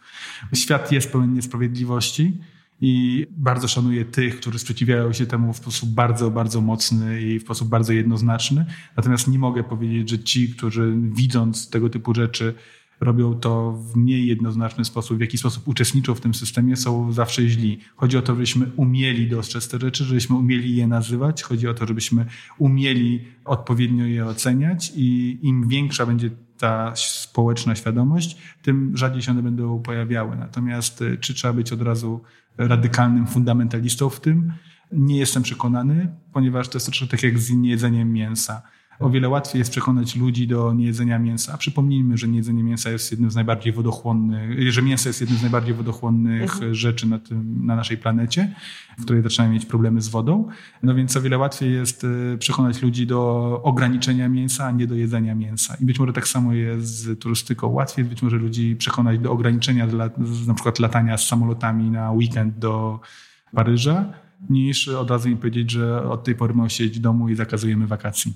[0.53, 2.37] Świat jest pełen niesprawiedliwości
[2.85, 7.43] i bardzo szanuję tych, którzy sprzeciwiają się temu w sposób bardzo, bardzo mocny i w
[7.43, 8.65] sposób bardzo jednoznaczny.
[8.97, 12.53] Natomiast nie mogę powiedzieć, że ci, którzy widząc tego typu rzeczy,
[12.99, 17.47] robią to w mniej jednoznaczny sposób, w jaki sposób uczestniczą w tym systemie, są zawsze
[17.47, 17.79] źli.
[17.95, 21.43] Chodzi o to, żebyśmy umieli dostrzec te rzeczy, żebyśmy umieli je nazywać.
[21.43, 22.25] Chodzi o to, żebyśmy
[22.57, 26.29] umieli odpowiednio je oceniać i im większa będzie
[26.63, 30.35] ta społeczna świadomość, tym rzadziej się one będą pojawiały.
[30.35, 32.21] Natomiast y, czy trzeba być od razu
[32.57, 34.53] radykalnym fundamentalistą w tym.
[34.91, 38.61] Nie jestem przekonany, ponieważ to jest troszkę tak jak z niejedzeniem mięsa.
[38.99, 41.57] O wiele łatwiej jest przekonać ludzi do niejedzenia mięsa.
[41.57, 45.73] Przypomnijmy, że niejedzenie mięsa jest jednym z najbardziej wodochłonnych, że mięso jest jednym z najbardziej
[45.73, 46.75] wodochłonnych mhm.
[46.75, 48.55] rzeczy na, tym, na naszej planecie,
[48.99, 50.47] w której zaczynamy mieć problemy z wodą.
[50.83, 52.03] No więc o wiele łatwiej jest
[52.33, 55.75] e, przekonać ludzi do ograniczenia mięsa, a nie do jedzenia mięsa.
[55.79, 57.67] I być może tak samo jest z turystyką.
[57.67, 60.09] Łatwiej jest być może ludzi przekonać do ograniczenia dla,
[60.47, 62.99] na przykład latania z samolotami na weekend do
[63.55, 64.13] Paryża,
[64.49, 67.87] niż od razu im powiedzieć, że od tej pory mają siedzieć w domu i zakazujemy
[67.87, 68.33] wakacji.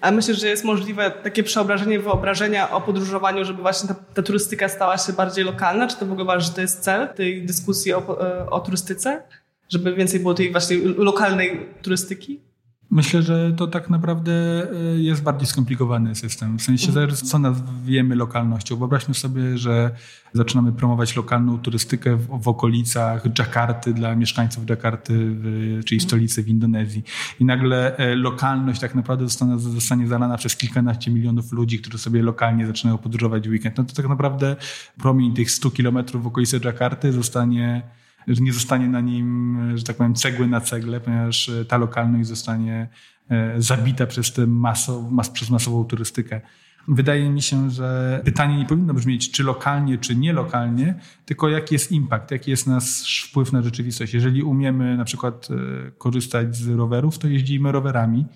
[0.00, 4.68] A myślę, że jest możliwe takie przeobrażenie wyobrażenia o podróżowaniu, żeby właśnie ta, ta, turystyka
[4.68, 5.88] stała się bardziej lokalna?
[5.88, 9.22] Czy to w ogóle uważasz, że to jest cel tej dyskusji o, e, o turystyce?
[9.68, 12.40] Żeby więcej było tej właśnie lokalnej turystyki?
[12.90, 16.58] Myślę, że to tak naprawdę e, jest bardziej skomplikowany system.
[16.58, 18.76] W sensie zależy, co nazwiemy lokalnością.
[18.76, 19.90] Wyobraźmy sobie, że
[20.32, 26.48] zaczynamy promować lokalną turystykę w, w okolicach Dżakarty dla mieszkańców Dżakarty, w, czyli stolicy w
[26.48, 27.02] Indonezji.
[27.40, 32.22] I nagle e, lokalność tak naprawdę zostanie, zostanie zalana przez kilkanaście milionów ludzi, którzy sobie
[32.22, 33.78] lokalnie zaczynają podróżować w weekend.
[33.78, 34.56] No to tak naprawdę
[34.98, 37.82] promień tych 100 kilometrów w okolicy Dżakarty zostanie
[38.28, 42.28] że nie zostanie na nim, że tak powiem, cegły na cegle, ponieważ e, ta lokalność
[42.28, 42.88] zostanie
[43.30, 46.40] e, zabita przez, tę masow, mas, przez masową turystykę.
[46.88, 51.92] Wydaje mi się, że pytanie nie powinno brzmieć, czy lokalnie, czy nielokalnie, tylko jaki jest
[51.92, 54.14] impact, jaki jest nasz wpływ na rzeczywistość.
[54.14, 58.26] Jeżeli umiemy na przykład e, korzystać z rowerów, to jeździmy rowerami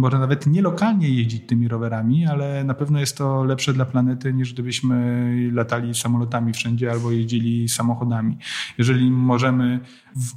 [0.00, 4.32] może nawet nie lokalnie jeździć tymi rowerami, ale na pewno jest to lepsze dla planety
[4.32, 8.38] niż gdybyśmy latali samolotami wszędzie albo jeździli samochodami.
[8.78, 9.80] Jeżeli możemy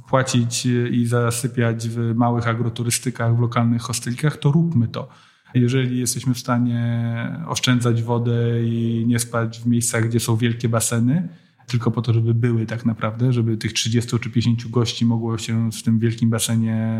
[0.08, 5.08] płacić i zasypiać w małych agroturystykach, w lokalnych hostelikach, to róbmy to.
[5.54, 7.14] Jeżeli jesteśmy w stanie
[7.46, 11.28] oszczędzać wodę i nie spać w miejscach, gdzie są wielkie baseny,
[11.66, 15.70] tylko po to, żeby były tak naprawdę, żeby tych 30 czy 50 gości mogło się
[15.72, 16.98] w tym wielkim basenie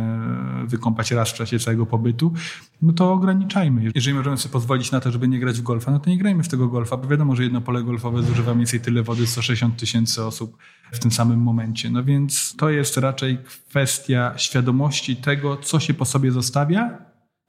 [0.67, 2.33] wykąpać raz w czasie całego pobytu,
[2.83, 3.91] no to ograniczajmy.
[3.95, 6.43] Jeżeli możemy sobie pozwolić na to, żeby nie grać w golfa, no to nie grajmy
[6.43, 9.43] w tego golfa, bo wiadomo, że jedno pole golfowe zużywa mniej więcej tyle wody, co
[9.43, 10.57] 60 tysięcy osób
[10.93, 11.91] w tym samym momencie.
[11.91, 16.99] No więc to jest raczej kwestia świadomości tego, co się po sobie zostawia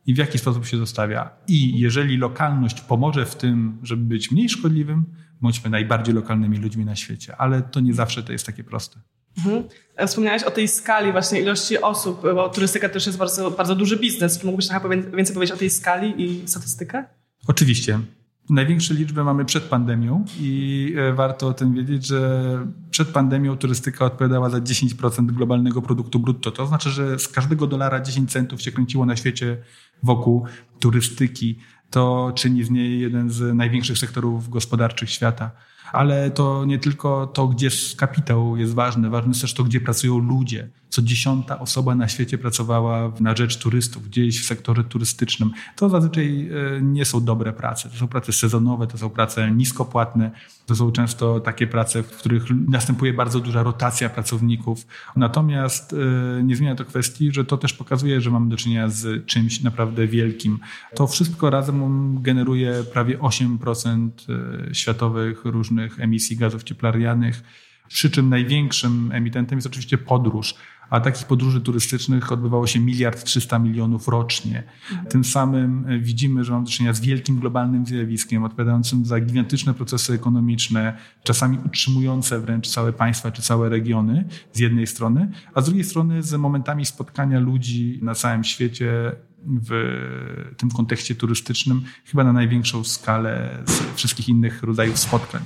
[0.06, 1.30] i w jaki sposób się zostawia.
[1.48, 5.06] I jeżeli lokalność pomoże w tym, żeby być mniej szkodliwym,
[5.46, 9.00] bądźmy najbardziej lokalnymi ludźmi na świecie, ale to nie zawsze to jest takie proste.
[9.38, 9.64] Mhm.
[10.08, 14.40] Wspomniałeś o tej skali właśnie ilości osób, bo turystyka też jest bardzo, bardzo duży biznes.
[14.40, 17.06] Czy mógłbyś trochę więcej powiedzieć o tej skali i statystykę?
[17.48, 18.00] Oczywiście.
[18.50, 22.42] Największe liczby mamy przed pandemią i e, warto o tym wiedzieć, że
[22.92, 26.52] przed pandemią turystyka odpowiadała za 10% globalnego produktu brutto.
[26.52, 29.58] To znaczy, że z każdego dolara 10 centów się kręciło na świecie
[30.04, 30.46] wokół
[30.80, 35.52] turystyki to czyni z niej jeden z największych sektorów gospodarczych świata.
[35.94, 40.20] Ale to nie tylko to, gdzie kapitał jest ważne, ważne jest też to, gdzie pracują
[40.20, 40.70] ludzie.
[40.90, 45.52] Co dziesiąta osoba na świecie pracowała na rzecz turystów, gdzieś w sektorze turystycznym.
[45.76, 47.90] To zazwyczaj e, nie są dobre prace.
[47.90, 50.32] To są prace sezonowe, to są prace niskopłatne,
[50.66, 54.88] to są często takie prace, w których następuje bardzo duża rotacja pracowników.
[55.16, 59.26] Natomiast e, nie zmienia to kwestii, że to też pokazuje, że mamy do czynienia z
[59.26, 60.60] czymś naprawdę wielkim.
[60.96, 64.10] To wszystko razem generuje prawie 8%
[64.70, 67.44] e, światowych różnych emisji gazów cieplarnianych.
[67.88, 70.56] Przy czym największym emitentem jest oczywiście podróż
[70.90, 74.64] a takich podróży turystycznych odbywało się miliard trzysta milionów rocznie.
[75.10, 79.74] Tym samym e, widzimy, że mamy do czynienia z wielkim globalnym zjawiskiem, odpowiadającym za gigantyczne
[79.74, 85.66] procesy ekonomiczne, czasami utrzymujące wręcz całe państwa czy całe regiony z jednej strony, a z
[85.66, 89.12] drugiej strony z momentami spotkania ludzi na całym świecie
[89.48, 89.72] w
[90.58, 95.42] tym kontekście turystycznym, chyba na największą skalę z wszystkich innych rodzajów spotkań.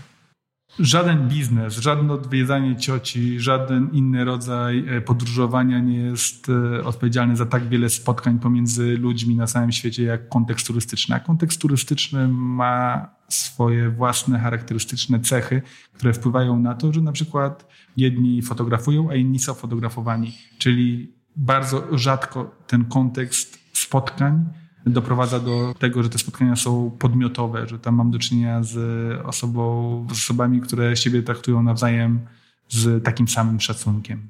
[0.80, 7.46] Żaden biznes, żadne odwiedzanie cioci, żaden inny rodzaj e, podróżowania nie jest e, odpowiedzialny za
[7.46, 11.16] tak wiele spotkań pomiędzy ludźmi na całym świecie jak kontekst turystyczny.
[11.16, 15.62] A kontekst turystyczny ma swoje własne charakterystyczne cechy,
[15.94, 20.34] które wpływają na to, że na przykład jedni fotografują, a inni są fotografowani.
[20.58, 24.46] Czyli bardzo rzadko ten kontekst spotkań
[24.86, 28.76] doprowadza do tego, że te spotkania są podmiotowe, że tam mam do czynienia z
[29.26, 32.20] osobą, z osobami, które siebie traktują nawzajem
[32.70, 34.30] z takim samym szacunkiem.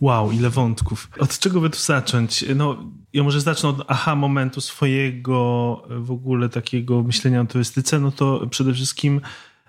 [0.00, 1.10] Wow, ile wątków.
[1.18, 2.44] Od czego by tu zacząć?
[2.56, 2.76] No,
[3.12, 8.46] ja może zacznę od aha momentu swojego w ogóle takiego myślenia o turystyce, no to
[8.50, 9.20] przede wszystkim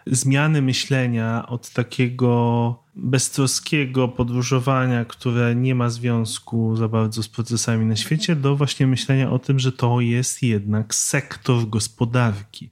[0.07, 7.95] zmiany myślenia od takiego beztroskiego podróżowania, które nie ma związku za bardzo z procesami na
[7.95, 12.69] świecie, do właśnie myślenia o tym, że to jest jednak sektor gospodarki.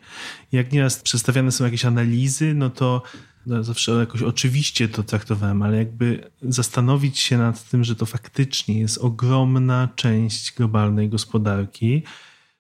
[0.52, 3.02] Jak nieraz przedstawiane są jakieś analizy, no to
[3.46, 8.80] no zawsze jakoś oczywiście to traktowałem, ale jakby zastanowić się nad tym, że to faktycznie
[8.80, 12.04] jest ogromna część globalnej gospodarki.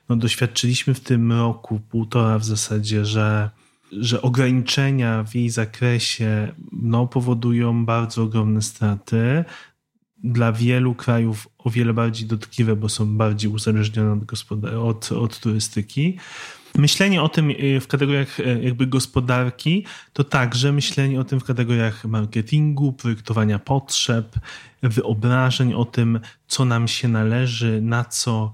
[0.09, 3.49] No doświadczyliśmy w tym roku, półtora w zasadzie, że
[3.91, 9.43] że ograniczenia w jej zakresie no, powodują bardzo ogromne straty.
[10.23, 16.17] Dla wielu krajów o wiele bardziej dotkliwe, bo są bardziej uzależnione od, od, od turystyki.
[16.77, 21.43] Myślenie o tym y, w kategoriach y, jakby gospodarki to także myślenie o tym w
[21.43, 24.35] kategoriach marketingu, projektowania potrzeb,
[24.83, 28.51] wyobrażeń o tym, co nam się należy, na co,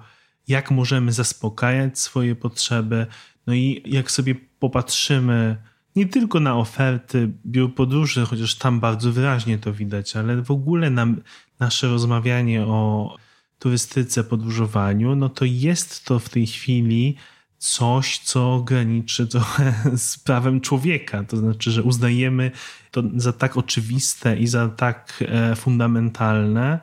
[0.47, 3.06] jak możemy zaspokajać swoje potrzeby.
[3.47, 5.58] No i jak sobie popatrzymy
[5.96, 10.89] nie tylko na oferty biur podróży, chociaż tam bardzo wyraźnie to widać, ale w ogóle
[10.89, 11.08] na
[11.60, 13.15] nasze rozmawianie o
[13.60, 17.15] turystyce, podróżowaniu, no to jest to w tej chwili
[17.58, 21.24] coś, co graniczy trochę z prawem człowieka.
[21.24, 22.52] To znaczy, że uznajemy
[22.91, 26.80] to za tak oczywiste i za tak e, fundamentalne,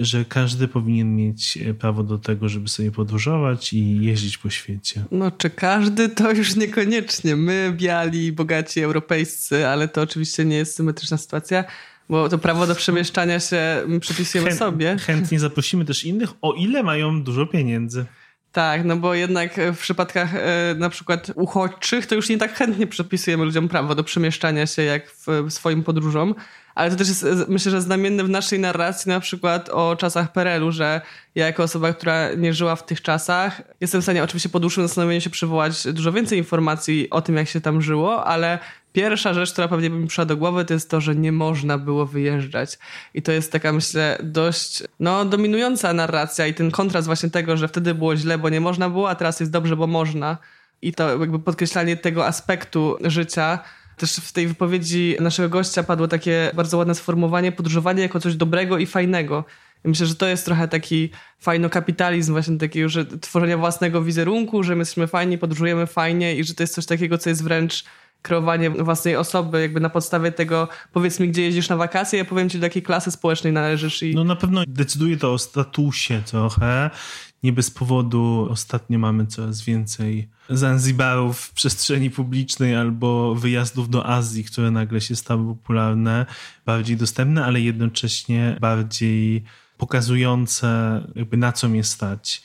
[0.00, 5.04] że każdy powinien mieć e, prawo do tego, żeby sobie podróżować i jeździć po świecie.
[5.10, 7.36] No, czy każdy to już niekoniecznie.
[7.36, 11.64] My, biali, bogaci, europejscy, ale to oczywiście nie jest symetryczna sytuacja.
[12.08, 14.96] Bo to prawo do przemieszczania się przypisujemy sobie.
[14.98, 18.04] Chętnie zaprosimy też innych, o ile mają dużo pieniędzy.
[18.52, 22.86] Tak, no bo jednak w przypadkach e, na przykład uchodźczych to już nie tak chętnie
[22.86, 26.34] przepisujemy ludziom prawo do przemieszczania się jak w swoim podróżom,
[26.74, 30.72] ale to też jest, myślę, że znamienne w naszej narracji na przykład o czasach PRL-u,
[30.72, 31.00] że
[31.34, 34.84] ja jako osoba, która nie żyła w tych czasach, jestem w stanie oczywiście po dłuższym
[34.84, 38.58] zastanowieniu się przywołać dużo więcej informacji o tym, jak się tam żyło, ale
[38.92, 41.78] pierwsza rzecz, która pewnie by mi przyszła do głowy, to jest to, że nie można
[41.78, 42.78] było wyjeżdżać.
[43.14, 47.68] I to jest taka, myślę, dość no, dominująca narracja i ten kontrast właśnie tego, że
[47.68, 50.36] wtedy było źle, bo nie można było, a teraz jest dobrze, bo można.
[50.82, 53.58] I to jakby podkreślanie tego aspektu życia,
[54.00, 58.78] też w tej wypowiedzi naszego gościa padło takie bardzo ładne sformułowanie podróżowanie jako coś dobrego
[58.78, 59.44] i fajnego.
[59.84, 64.80] Myślę, że to jest trochę taki fajno-kapitalizm, właśnie takiego, że tworzenia własnego wizerunku, że my
[64.80, 67.84] jesteśmy fajni, podróżujemy fajnie i że to jest coś takiego, co jest wręcz
[68.22, 72.48] kreowanie własnej osoby, jakby na podstawie tego, powiedz mi, gdzie jeździsz na wakacje, ja powiem
[72.48, 74.02] ci, do jakiej klasy społecznej należysz.
[74.02, 74.14] I...
[74.14, 76.90] No na pewno decyduje to o statusie trochę.
[77.42, 84.44] Nie bez powodu ostatnio mamy coraz więcej Zanzibarów w przestrzeni publicznej albo wyjazdów do Azji,
[84.44, 86.26] które nagle się stały popularne,
[86.66, 89.44] bardziej dostępne, ale jednocześnie bardziej
[89.78, 92.42] pokazujące, jakby na co mnie stać.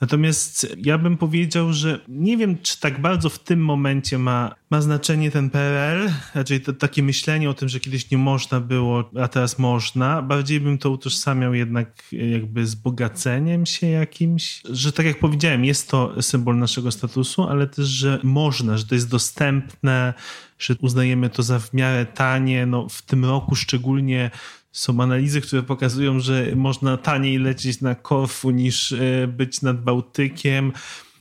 [0.00, 4.80] Natomiast ja bym powiedział, że nie wiem, czy tak bardzo w tym momencie ma ma
[4.80, 9.28] znaczenie ten PRL, raczej to, takie myślenie o tym, że kiedyś nie można było, a
[9.28, 10.22] teraz można.
[10.22, 15.88] Bardziej bym to utożsamiał jednak jakby z bogaceniem się jakimś, że tak jak powiedziałem, jest
[15.88, 20.14] to symbol naszego statusu, ale też, że można, że to jest dostępne,
[20.58, 22.66] że uznajemy to za w miarę tanie.
[22.66, 24.30] No, w tym roku szczególnie
[24.72, 30.72] są analizy, które pokazują, że można taniej lecieć na Korfu niż e, być nad Bałtykiem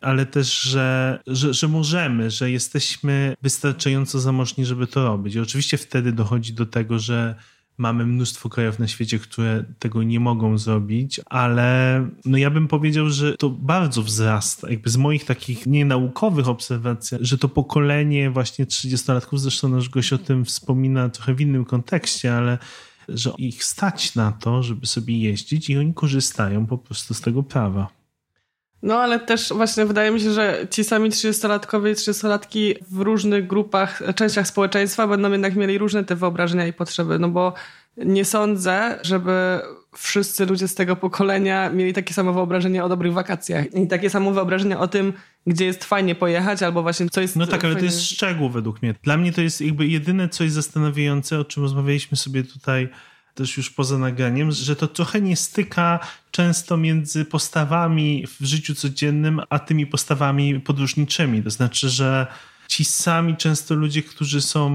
[0.01, 5.35] ale też, że, że, że możemy, że jesteśmy wystarczająco zamożni, żeby to robić.
[5.35, 7.35] I oczywiście wtedy dochodzi do tego, że
[7.77, 13.09] mamy mnóstwo krajów na świecie, które tego nie mogą zrobić, ale no ja bym powiedział,
[13.09, 19.37] że to bardzo wzrasta, jakby z moich takich nienaukowych obserwacji, że to pokolenie właśnie 30-latków,
[19.37, 22.57] zresztą nasz gość o tym wspomina trochę w innym kontekście, ale
[23.13, 27.43] że ich stać na to, żeby sobie jeździć i oni korzystają po prostu z tego
[27.43, 27.87] prawa.
[28.81, 33.47] No ale też właśnie wydaje mi się, że ci sami 30-latkowie i 30-latki w różnych
[33.47, 37.53] grupach, częściach społeczeństwa będą jednak mieli różne te wyobrażenia i potrzeby, no bo
[37.97, 39.59] nie sądzę, żeby
[39.97, 44.31] wszyscy ludzie z tego pokolenia mieli takie samo wyobrażenie o dobrych wakacjach i takie samo
[44.31, 45.13] wyobrażenie o tym,
[45.47, 47.35] gdzie jest fajnie pojechać, albo właśnie co jest.
[47.35, 47.89] No tak, ale fajnie...
[47.89, 48.95] to jest szczegół według mnie.
[49.03, 52.89] Dla mnie to jest jakby jedyne coś zastanawiające, o czym rozmawialiśmy sobie tutaj
[53.33, 55.99] też już poza nagraniem, że to trochę nie styka
[56.31, 61.43] często między postawami w życiu codziennym, a tymi postawami podróżniczymi.
[61.43, 62.27] To znaczy, że
[62.67, 64.69] ci sami często ludzie, którzy są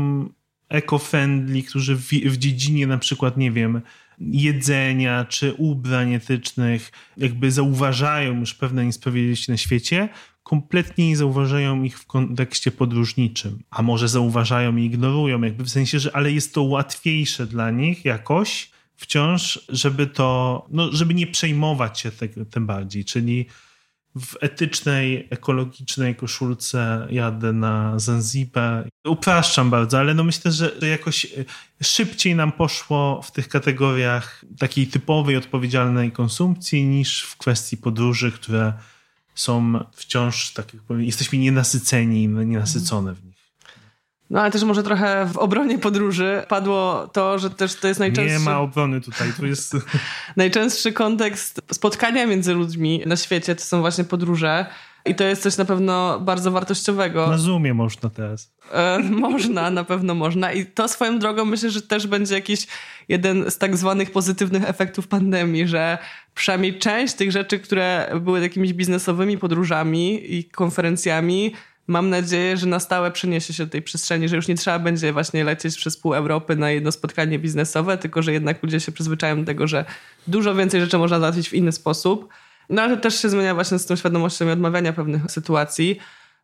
[0.69, 3.83] eco-friendly, którzy w, w dziedzinie na przykład, nie wiem,
[4.19, 10.09] jedzenia czy ubrań etycznych, jakby zauważają już pewne niesprawiedliwości na świecie,
[10.43, 13.63] kompletnie nie zauważają ich w kontekście podróżniczym.
[13.71, 18.05] A może zauważają i ignorują, jakby w sensie, że ale jest to łatwiejsze dla nich
[18.05, 22.11] jakoś wciąż, żeby to, no, żeby nie przejmować się
[22.51, 23.05] tym bardziej.
[23.05, 23.47] Czyli
[24.17, 28.89] w etycznej, ekologicznej koszulce jadę na Zanzibar.
[29.07, 31.27] Upraszczam bardzo, ale no myślę, że jakoś
[31.83, 38.73] szybciej nam poszło w tych kategoriach takiej typowej, odpowiedzialnej konsumpcji niż w kwestii podróży, które
[39.35, 43.34] są wciąż, tak jak powiem, jesteśmy nienasyceni, nienasycone w nich.
[44.31, 48.39] No ale też może trochę w obronie podróży padło to, że też to jest najczęstszy...
[48.39, 49.77] Nie ma obrony tutaj, tu jest...
[50.37, 54.67] najczęstszy kontekst spotkania między ludźmi na świecie to są właśnie podróże.
[55.07, 57.27] I to jest coś na pewno bardzo wartościowego.
[57.27, 58.53] Na Zoomie można teraz.
[58.73, 60.53] E, można, na pewno można.
[60.53, 62.67] I to swoją drogą myślę, że też będzie jakiś
[63.09, 65.99] jeden z tak zwanych pozytywnych efektów pandemii, że
[66.35, 71.55] przynajmniej część tych rzeczy, które były jakimiś biznesowymi podróżami i konferencjami,
[71.87, 75.13] mam nadzieję, że na stałe przeniesie się do tej przestrzeni, że już nie trzeba będzie
[75.13, 79.41] właśnie lecieć przez pół Europy na jedno spotkanie biznesowe, tylko że jednak ludzie się przyzwyczają
[79.41, 79.85] do tego, że
[80.27, 82.29] dużo więcej rzeczy można załatwić w inny sposób.
[82.71, 85.99] No ale też się zmienia właśnie z tą świadomością i odmawiania pewnych sytuacji.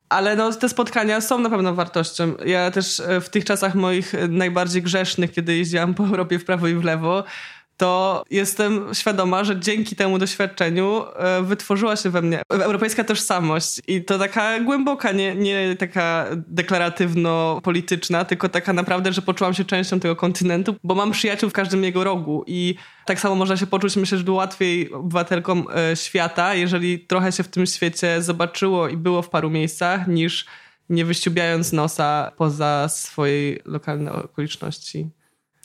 [0.09, 2.35] Ale no, te spotkania są na pewno wartością.
[2.47, 6.69] Ja też e, w tych czasach moich najbardziej grzesznych, kiedy jeździłam po Europie w prawo
[6.69, 7.25] i w lewo,
[7.81, 14.05] to jestem świadoma, że dzięki temu doświadczeniu e, wytworzyła się we mnie europejska tożsamość i
[14.05, 20.17] to taka głęboka, nie, nie taka deklaratywno-polityczna, tylko taka naprawdę, że poczułam się częścią tego
[20.17, 22.75] kontynentu, bo mam przyjaciół w każdym jego rogu i
[23.07, 27.49] tak samo można się poczuć, myślę, że łatwiej obywatelkom e, świata, jeżeli trochę się w
[27.49, 30.47] tym świecie zobaczyło i było w paru miejscach, niż
[30.91, 35.11] nie wyściubiając nosa poza swojej lokalnej okoliczności.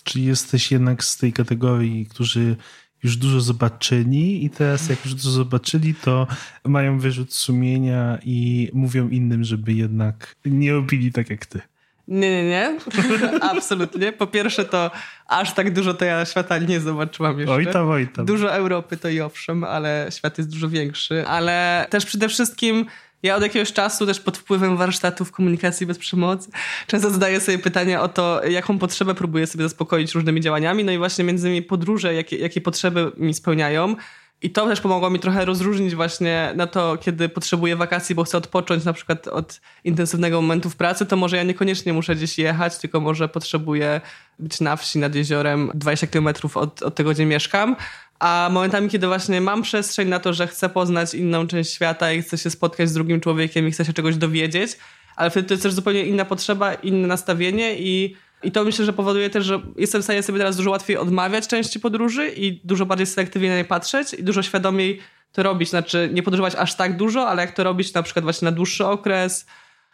[0.05, 2.55] Czy jesteś jednak z tej kategorii, którzy
[3.03, 6.27] już dużo zobaczyli i teraz jak już dużo zobaczyli, to
[6.63, 11.61] mają wyrzut sumienia i mówią innym, żeby jednak nie robili tak jak ty.
[12.07, 12.77] Nie, nie, nie.
[13.51, 14.11] Absolutnie.
[14.11, 14.91] Po pierwsze to
[15.27, 17.55] aż tak dużo to ja świata nie zobaczyłam jeszcze.
[17.55, 18.25] Oj tam, oj tam.
[18.25, 21.27] Dużo Europy to i owszem, ale świat jest dużo większy.
[21.27, 22.85] Ale też przede wszystkim
[23.25, 26.49] ja od jakiegoś czasu też pod wpływem warsztatów komunikacji bez przemocy
[26.87, 30.83] często zadaję sobie pytania o to, jaką potrzebę próbuję sobie zaspokoić różnymi działaniami.
[30.83, 33.95] No i właśnie między innymi podróże, jakie, jakie potrzeby mi spełniają.
[34.41, 38.37] I to też pomogło mi trochę rozróżnić właśnie na to, kiedy potrzebuję wakacji, bo chcę
[38.37, 42.77] odpocząć na przykład od intensywnego momentu w pracy, to może ja niekoniecznie muszę gdzieś jechać,
[42.77, 44.01] tylko może potrzebuję
[44.39, 47.75] być na wsi nad jeziorem 20 kilometrów od, od tego, gdzie mieszkam.
[48.19, 52.21] A momentami, kiedy właśnie mam przestrzeń na to, że chcę poznać inną część świata i
[52.21, 54.77] chcę się spotkać z drugim człowiekiem i chcę się czegoś dowiedzieć,
[55.15, 58.93] ale wtedy to jest też zupełnie inna potrzeba, inne nastawienie i, i to myślę, że
[58.93, 62.85] powoduje też, że jestem w stanie sobie teraz dużo łatwiej odmawiać części podróży i dużo
[62.85, 64.99] bardziej selektywnie na nie patrzeć i dużo świadomiej
[65.31, 65.69] to robić.
[65.69, 68.85] Znaczy nie podróżować aż tak dużo, ale jak to robić na przykład właśnie na dłuższy
[68.85, 69.45] okres,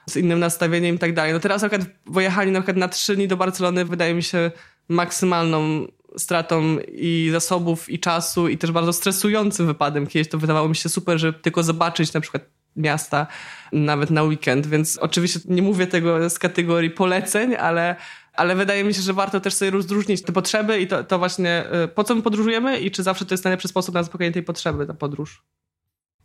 [0.06, 1.34] z innym nastawieniem i tak dalej.
[1.34, 4.52] No teraz akurat pojechali na przykład na trzy dni do Barcelony wydaje mi się
[4.90, 10.08] maksymalną stratą i zasobów, i czasu, i też bardzo stresującym wypadem.
[10.08, 12.44] Kiedyś to wydawało mi się super, że tylko zobaczyć na przykład
[12.76, 13.28] miasta,
[13.72, 17.96] nawet na weekend, więc oczywiście nie mówię tego z kategorii poleceń, ale
[18.34, 21.66] ale wydaje mi się, że warto też sobie rozróżnić te potrzeby i to, to właśnie
[21.84, 24.44] y, po co my podróżujemy i czy zawsze to jest najlepszy sposób na zaspokojenie tej
[24.44, 25.44] potrzeby, ta podróż.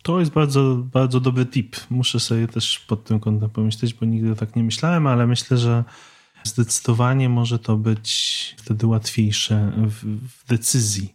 [0.03, 1.77] To jest bardzo, bardzo dobry tip.
[1.91, 5.85] Muszę sobie też pod tym kątem pomyśleć, bo nigdy tak nie myślałem, ale myślę, że
[6.47, 11.15] zdecydowanie może to być wtedy łatwiejsze w, w decyzji.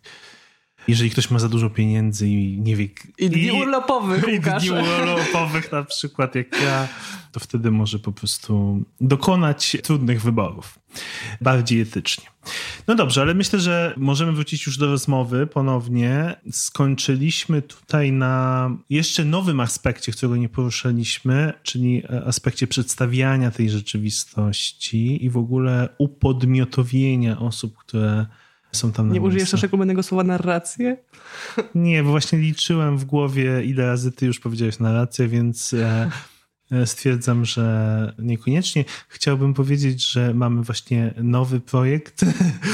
[0.87, 2.87] Jeżeli ktoś ma za dużo pieniędzy i nie wie...
[3.17, 6.87] I dni urlopowych, I dni urlopowych na przykład, jak ja,
[7.31, 10.79] to wtedy może po prostu dokonać trudnych wyborów.
[11.41, 12.25] Bardziej etycznie.
[12.87, 16.35] No dobrze, ale myślę, że możemy wrócić już do rozmowy ponownie.
[16.51, 25.29] Skończyliśmy tutaj na jeszcze nowym aspekcie, którego nie poruszaliśmy, czyli aspekcie przedstawiania tej rzeczywistości i
[25.29, 28.25] w ogóle upodmiotowienia osób, które
[28.71, 30.97] są tam na Nie użyjesz naszego innego słowa narrację?
[31.75, 36.09] Nie, bo właśnie liczyłem w głowie, ile razy ty już powiedziałeś narrację, więc e,
[36.71, 38.85] e, stwierdzam, że niekoniecznie.
[39.07, 42.25] Chciałbym powiedzieć, że mamy właśnie nowy projekt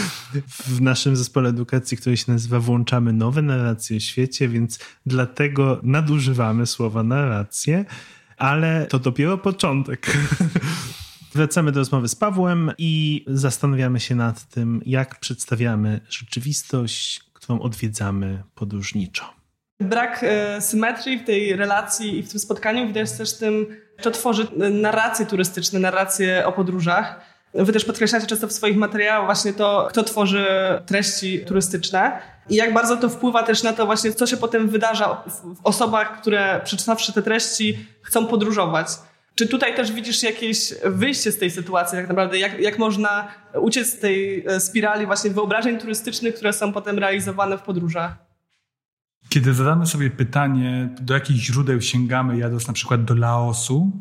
[0.68, 6.66] w naszym zespole edukacji, który się nazywa Włączamy nowe narracje w świecie, więc dlatego nadużywamy
[6.66, 7.86] słowa narrację,
[8.38, 10.08] ale to dopiero początek.
[11.38, 18.44] Wracamy do rozmowy z Pawłem i zastanawiamy się nad tym, jak przedstawiamy rzeczywistość, którą odwiedzamy
[18.56, 19.34] podróżniczo.
[19.80, 23.68] Brak e, symetrii w tej relacji i w tym spotkaniu widać też tym,
[24.02, 27.22] to tworzy narracje turystyczne, narracje o podróżach.
[27.54, 30.46] Wy też podkreślacie często w swoich materiałach właśnie to, kto tworzy
[30.86, 35.24] treści turystyczne i jak bardzo to wpływa też na to właśnie, co się potem wydarza
[35.56, 38.88] w osobach, które przeczytawszy te treści chcą podróżować.
[39.38, 42.40] Czy tutaj też widzisz jakieś wyjście z tej sytuacji tak naprawdę?
[42.40, 43.28] Jak, jak można
[43.62, 48.18] uciec z tej e, spirali właśnie wyobrażeń turystycznych, które są potem realizowane w podróżach?
[49.30, 53.92] Kiedy zadamy sobie pytanie, do jakich źródeł sięgamy, jadąc na przykład do Laosu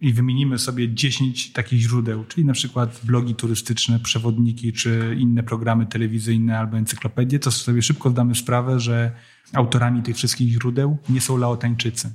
[0.00, 5.86] i wymienimy sobie 10 takich źródeł, czyli na przykład blogi turystyczne, przewodniki, czy inne programy
[5.86, 9.10] telewizyjne albo encyklopedie, to sobie szybko zdamy sprawę, że
[9.52, 12.10] autorami tych wszystkich źródeł nie są Laotańczycy,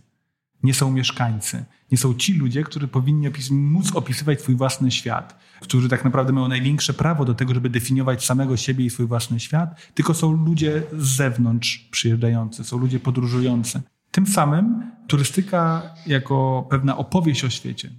[0.64, 5.40] nie są mieszkańcy, nie są ci ludzie, którzy powinni opis móc opisywać swój własny świat,
[5.62, 9.40] którzy tak naprawdę mają największe prawo do tego, żeby definiować samego siebie i swój własny
[9.40, 13.82] świat, tylko są ludzie z zewnątrz przyjeżdżający, są ludzie podróżujący.
[14.12, 17.90] Tym samym turystyka jako pewna opowieść o świecie,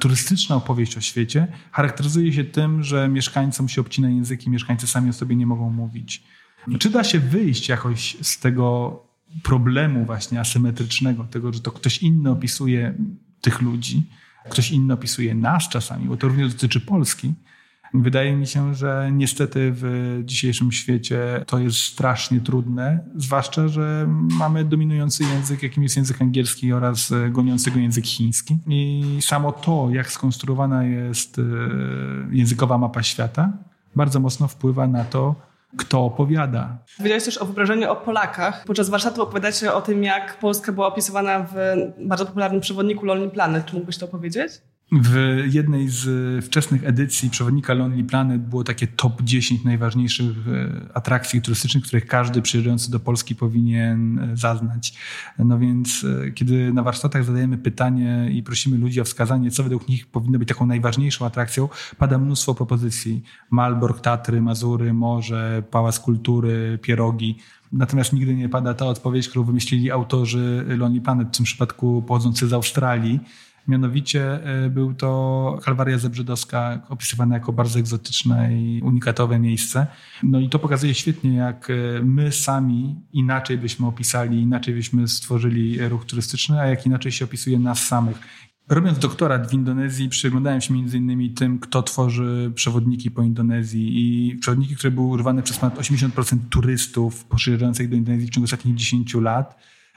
[0.00, 5.12] turystyczna opowieść o świecie charakteryzuje się tym, że mieszkańcom się obcina języki, mieszkańcy sami o
[5.12, 6.22] sobie nie mogą mówić.
[6.78, 9.05] Czy da się wyjść jakoś z tego
[9.42, 12.94] problemu właśnie asymetrycznego, tego, że to ktoś inny opisuje
[13.40, 14.02] tych ludzi.
[14.50, 17.34] Ktoś inny opisuje nas czasami, bo to również dotyczy Polski.
[17.94, 24.06] Wydaje mi się, że niestety w dzisiejszym świecie to jest strasznie trudne, zwłaszcza, że
[24.38, 28.58] mamy dominujący język, jakim jest język angielski oraz goniący go język chiński.
[28.66, 31.42] I samo to, jak skonstruowana jest e,
[32.30, 33.52] językowa mapa świata,
[33.96, 35.34] bardzo mocno wpływa na to,
[35.76, 36.78] kto opowiada.
[36.96, 38.64] Powiedziałeś też o wyobrażeniu o Polakach.
[38.64, 41.54] Podczas warsztatu opowiadacie o tym, jak Polska była opisywana w
[41.98, 43.66] bardzo popularnym przewodniku Lonely Planet.
[43.66, 44.52] Czy mógłbyś to powiedzieć?
[44.92, 51.42] W jednej z wczesnych edycji przewodnika Lonely Planet było takie top 10 najważniejszych e, atrakcji
[51.42, 54.94] turystycznych, których każdy przyjeżdżający do Polski powinien e, zaznać.
[55.38, 59.88] No więc e, kiedy na warsztatach zadajemy pytanie i prosimy ludzi o wskazanie, co według
[59.88, 61.68] nich powinno być taką najważniejszą atrakcją,
[61.98, 63.22] pada mnóstwo propozycji.
[63.50, 67.38] Malbork, Tatry, Mazury, Morze, Pałac Kultury, Pierogi.
[67.72, 72.48] Natomiast nigdy nie pada ta odpowiedź, którą wymyślili autorzy Lonely Planet, w tym przypadku pochodzący
[72.48, 73.20] z Australii,
[73.68, 79.86] Mianowicie e, był to Kalwaria Zebrzydowska, opisywana jako bardzo egzotyczne i unikatowe miejsce.
[80.22, 85.88] No i to pokazuje świetnie, jak e, my sami inaczej byśmy opisali, inaczej byśmy stworzyli
[85.88, 88.20] ruch turystyczny, a jak inaczej się opisuje nas samych.
[88.68, 94.36] Robiąc doktorat w Indonezji, przyglądałem się między innymi tym, kto tworzy przewodniki po Indonezji i
[94.36, 99.14] przewodniki, które były używane przez ponad 80% turystów przyjeżdżających do Indonezji w ciągu ostatnich 10
[99.14, 99.56] lat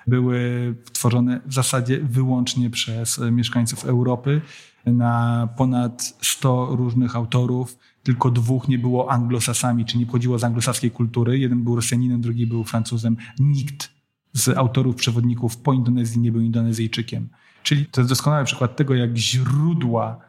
[0.10, 4.42] były tworzone w zasadzie wyłącznie przez mieszkańców Europy
[4.86, 7.78] na ponad 100 różnych autorów.
[8.04, 11.40] Tylko dwóch nie było anglosasami, czyli nie pochodziło z anglosaskiej kultury.
[11.40, 13.18] Jeden był Rosjaninem, drugi był Francuzem.
[13.40, 13.90] Nikt
[14.34, 17.30] z autorów przewodników po Indonezji nie był Indonezyjczykiem.
[17.64, 20.20] Czyli to jest doskonały przykład tego, jak źródła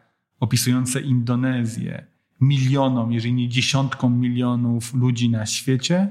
[0.40, 2.06] opisujące Indonezję
[2.40, 6.08] milionom, jeżeli nie dziesiątkom milionów ludzi na świecie,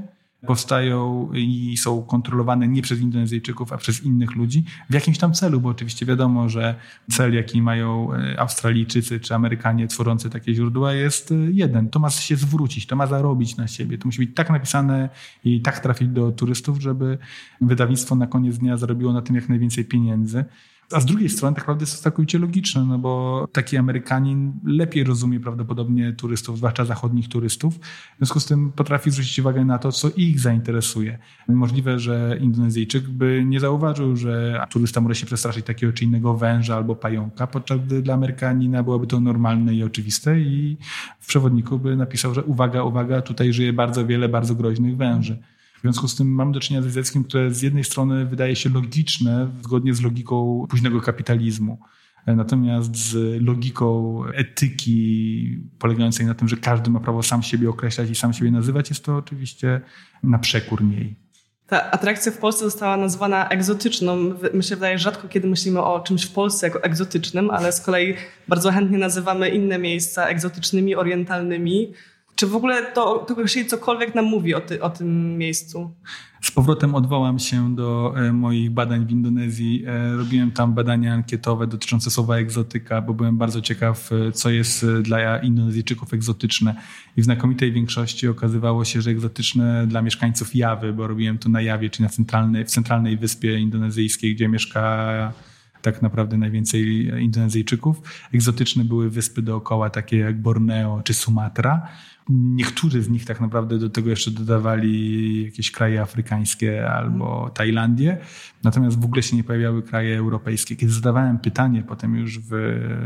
[0.47, 5.61] powstają i są kontrolowane nie przez Indonezyjczyków, a przez innych ludzi w jakimś tam celu,
[5.61, 6.75] bo oczywiście wiadomo, że
[7.11, 11.89] cel, jaki mają e, Australijczycy czy Amerykanie tworzący takie źródła jest e, jeden.
[11.89, 13.97] To ma się zwrócić, to ma zarobić na siebie.
[13.97, 15.09] To musi być tak napisane
[15.43, 17.17] i tak trafić do turystów, żeby
[17.61, 20.45] wydawnictwo na koniec dnia zarobiło na tym jak najwięcej pieniędzy.
[20.93, 25.03] A z drugiej strony tak naprawdę jest to całkowicie logiczne, no bo taki Amerykanin lepiej
[25.03, 27.79] rozumie prawdopodobnie turystów, zwłaszcza zachodnich turystów.
[27.79, 31.19] W związku z tym potrafi zwrócić uwagę na to, co ich zainteresuje.
[31.47, 36.75] Możliwe, że Indonezyjczyk by nie zauważył, że turysta może się przestraszyć takiego czy innego węża
[36.75, 40.77] albo pająka, podczas gdy dla Amerykanina byłoby to normalne i oczywiste i
[41.19, 45.37] w przewodniku by napisał, że uwaga, uwaga, tutaj żyje bardzo wiele bardzo groźnych węży.
[45.79, 48.69] W związku z tym mamy do czynienia z językiem, które z jednej strony wydaje się
[48.69, 51.79] logiczne, zgodnie z logiką późnego kapitalizmu.
[52.27, 58.15] Natomiast z logiką etyki polegającej na tym, że każdy ma prawo sam siebie określać i
[58.15, 59.81] sam siebie nazywać, jest to oczywiście
[60.23, 61.15] na przekór niej.
[61.67, 64.17] Ta atrakcja w Polsce została nazwana egzotyczną.
[64.53, 68.15] My się wydaje, rzadko kiedy myślimy o czymś w Polsce jako egzotycznym, ale z kolei
[68.47, 71.93] bardzo chętnie nazywamy inne miejsca egzotycznymi, orientalnymi.
[72.39, 73.35] Czy w ogóle to, to
[73.67, 75.91] cokolwiek nam mówi o, ty, o tym miejscu?
[76.41, 79.83] Z powrotem odwołam się do e, moich badań w Indonezji.
[79.87, 84.85] E, robiłem tam badania ankietowe dotyczące słowa egzotyka, bo byłem bardzo ciekaw, e, co jest
[85.01, 86.75] dla Indonezyjczyków egzotyczne.
[87.17, 91.61] I w znakomitej większości okazywało się, że egzotyczne dla mieszkańców Jawy, bo robiłem to na
[91.61, 95.33] Jawie, czyli na centralnej, w centralnej wyspie indonezyjskiej, gdzie mieszka
[95.81, 98.01] tak naprawdę najwięcej Indonezyjczyków.
[98.33, 101.87] Egzotyczne były wyspy dookoła, takie jak Borneo czy Sumatra.
[102.29, 108.17] Niektórzy z nich tak naprawdę do tego jeszcze dodawali jakieś kraje afrykańskie albo Tajlandię,
[108.63, 110.75] natomiast w ogóle się nie pojawiały kraje europejskie.
[110.75, 112.51] Kiedy zadawałem pytanie potem już w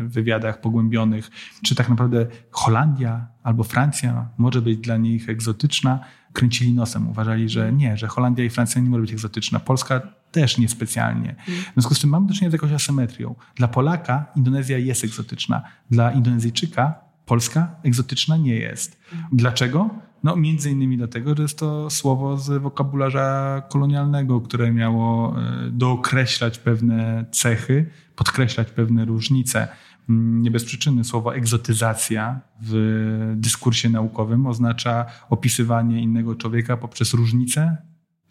[0.08, 1.32] wywiadach pogłębionych,
[1.64, 6.00] czy tak naprawdę Holandia albo Francja może być dla nich egzotyczna,
[6.34, 7.10] kręcili nosem.
[7.10, 9.60] Uważali, że nie, że Holandia i Francja nie może być egzotyczna.
[9.60, 10.02] Polska
[10.32, 11.36] też niespecjalnie.
[11.48, 13.36] W związku z tym mamy do czynienia z jakąś asymetrią.
[13.56, 15.64] Dla Polaka Indonezja jest egzotyczna.
[15.92, 19.00] Dla Indonezyjczyka Polska egzotyczna nie jest.
[19.32, 19.90] Dlaczego?
[20.24, 26.60] No, między innymi dlatego, że jest to słowo z wokabularza kolonialnego, które miało e, dookreślać
[26.60, 29.68] pewne cechy, podkreślać pewne różnice.
[30.10, 37.78] Mm, nie bez przyczyny słowo egzotyzacja w dyskursie naukowym oznacza opisywanie innego człowieka poprzez różnice,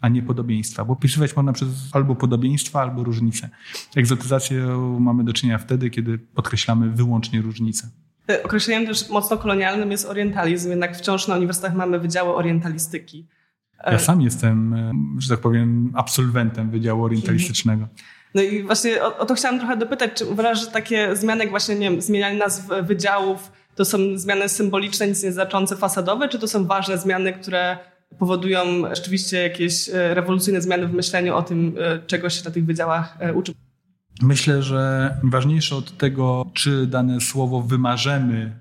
[0.01, 0.85] a nie podobieństwa.
[0.85, 3.49] Bo opisywać można przez albo podobieństwa, albo różnice.
[3.95, 7.89] Egzotyzacją mamy do czynienia wtedy, kiedy podkreślamy wyłącznie różnice.
[8.29, 13.27] E, określeniem też mocno kolonialnym jest orientalizm, jednak wciąż na uniwersytetach mamy wydziały orientalistyki.
[13.83, 17.87] E, ja sam jestem, e, że tak powiem, absolwentem Wydziału Orientalistycznego.
[18.35, 21.49] No i właśnie o, o to chciałam trochę dopytać, czy uważasz, że takie zmiany, jak
[21.49, 26.39] właśnie, nie wiem, zmienianie nazw wydziałów, to są zmiany symboliczne, nic nie znaczące, fasadowe, czy
[26.39, 27.77] to są ważne zmiany, które
[28.19, 28.59] powodują
[28.95, 31.75] rzeczywiście jakieś rewolucyjne zmiany w myśleniu o tym,
[32.07, 33.53] czego się na tych wydziałach uczy?
[34.21, 38.59] Myślę, że ważniejsze od tego, czy dane słowo wymarzemy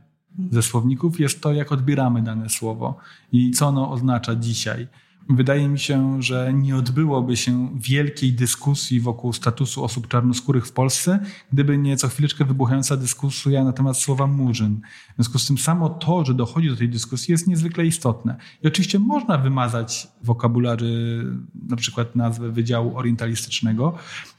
[0.50, 2.96] ze słowników, jest to, jak odbieramy dane słowo
[3.32, 4.86] i co ono oznacza dzisiaj.
[5.30, 11.20] Wydaje mi się, że nie odbyłoby się wielkiej dyskusji wokół statusu osób czarnoskórych w Polsce,
[11.52, 14.80] gdyby nie co chwileczkę wybuchająca dyskusja na temat słowa murzyn.
[15.12, 18.36] W związku z tym samo to, że dochodzi do tej dyskusji jest niezwykle istotne.
[18.62, 21.24] I oczywiście można wymazać wokabulary,
[21.68, 23.98] na przykład nazwę Wydziału Orientalistycznego,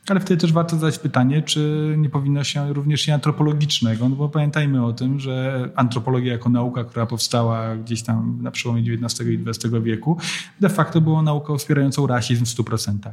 [0.10, 4.30] ale wtedy też warto zadać pytanie, czy nie powinno się również i antropologicznego, no bo
[4.30, 9.43] pamiętajmy o tym, że antropologia jako nauka, która powstała gdzieś tam na przełomie XIX i
[9.47, 10.18] XX wieku,
[10.62, 13.12] de facto była nauką wspierającą rasizm w 100%.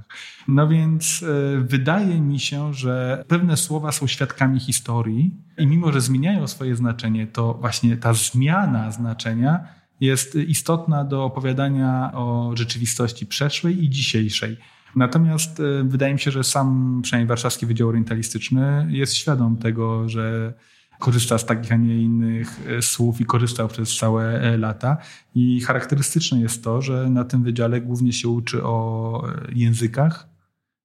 [0.49, 6.01] No więc e, wydaje mi się, że pewne słowa są świadkami historii i mimo, że
[6.01, 9.65] zmieniają swoje znaczenie, to właśnie ta zmiana znaczenia
[10.01, 14.57] jest istotna do opowiadania o rzeczywistości przeszłej i dzisiejszej.
[14.97, 20.55] Natomiast e, wydaje mi się, że sam przynajmniej Warszawski Wydział Orientalistyczny jest świadom tego, że
[20.99, 24.97] korzysta z takich, a nie innych e, słów i korzystał przez całe e, lata.
[25.35, 29.23] I charakterystyczne jest to, że na tym wydziale głównie się uczy o
[29.53, 30.29] językach,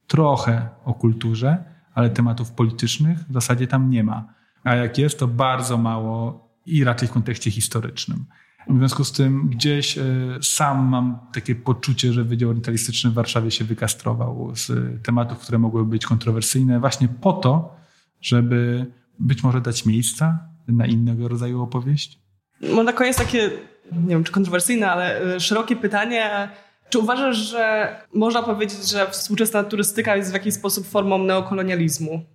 [0.07, 4.33] trochę o kulturze, ale tematów politycznych w zasadzie tam nie ma.
[4.63, 8.25] A jak jest, to bardzo mało i raczej w kontekście historycznym.
[8.69, 10.03] W związku z tym gdzieś e,
[10.41, 14.71] sam mam takie poczucie, że Wydział Orientalistyczny w Warszawie się wykastrował z
[15.03, 17.75] tematów, które mogłyby być kontrowersyjne, właśnie po to,
[18.21, 18.85] żeby
[19.19, 22.19] być może dać miejsca na innego rodzaju opowieść.
[22.61, 23.49] Może na koniec takie,
[23.91, 26.49] nie wiem czy kontrowersyjne, ale e, szerokie pytanie.
[26.89, 32.25] Czy uważasz, że można powiedzieć, że współczesna turystyka jest w jakiś sposób formą neokolonializmu?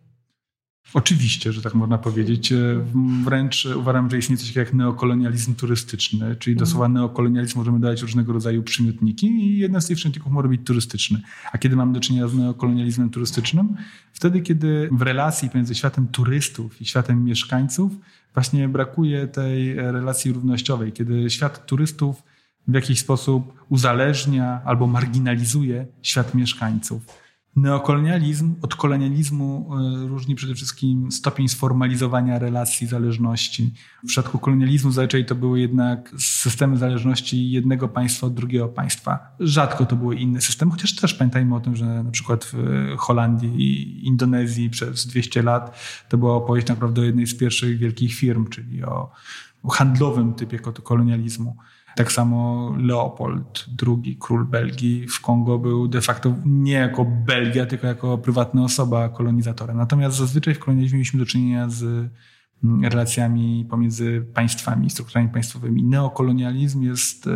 [0.94, 2.52] Oczywiście, że tak można powiedzieć.
[2.52, 2.56] E,
[3.24, 8.02] wręcz uważam, że istnieje coś takiego jak neokolonializm turystyczny, czyli do słowa neokolonializm możemy dodać
[8.02, 11.20] różnego rodzaju przymiotniki i jeden z tych przymiotników może być turystyczny.
[11.52, 13.76] A kiedy mamy do czynienia z neokolonializmem turystycznym?
[14.12, 17.92] Wtedy, kiedy w relacji pomiędzy światem turystów i światem mieszkańców
[18.34, 22.22] właśnie brakuje tej relacji równościowej, kiedy świat turystów
[22.68, 27.02] w jakiś sposób uzależnia albo marginalizuje świat mieszkańców.
[27.56, 29.70] Neokolonializm od kolonializmu
[30.04, 33.74] e, różni przede wszystkim stopień sformalizowania relacji zależności.
[34.04, 39.18] W przypadku kolonializmu zazwyczaj to były jednak systemy zależności jednego państwa od drugiego państwa.
[39.40, 42.56] Rzadko to były inne systemy, chociaż też pamiętajmy o tym, że na przykład w
[42.98, 45.78] Holandii i Indonezji przez 200 lat
[46.08, 49.10] to była opowieść naprawdę o jednej z pierwszych wielkich firm, czyli o
[49.68, 51.56] handlowym typie kolonializmu.
[51.96, 57.86] Tak samo Leopold II, król Belgii w Kongo był de facto nie jako Belgia, tylko
[57.86, 59.74] jako prywatna osoba kolonizatora.
[59.74, 61.82] Natomiast zazwyczaj w kolonializmie mieliśmy do czynienia z
[62.64, 65.82] mm, relacjami pomiędzy państwami, strukturami państwowymi.
[65.82, 67.30] Neokolonializm jest e,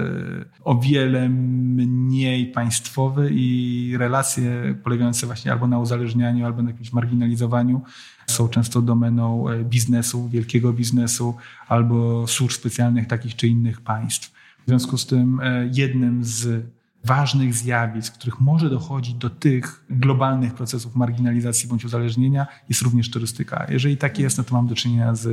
[0.64, 7.82] o wiele mniej państwowy i relacje polegające właśnie albo na uzależnianiu, albo na jakimś marginalizowaniu
[8.26, 11.34] są często domeną e, biznesu, wielkiego biznesu
[11.68, 14.43] albo służb specjalnych takich czy innych państw.
[14.64, 16.66] W związku z tym e, jednym z
[17.04, 23.66] ważnych zjawisk, których może dochodzić do tych globalnych procesów marginalizacji bądź uzależnienia, jest również turystyka.
[23.68, 25.28] Jeżeli tak jest, no to mam do czynienia z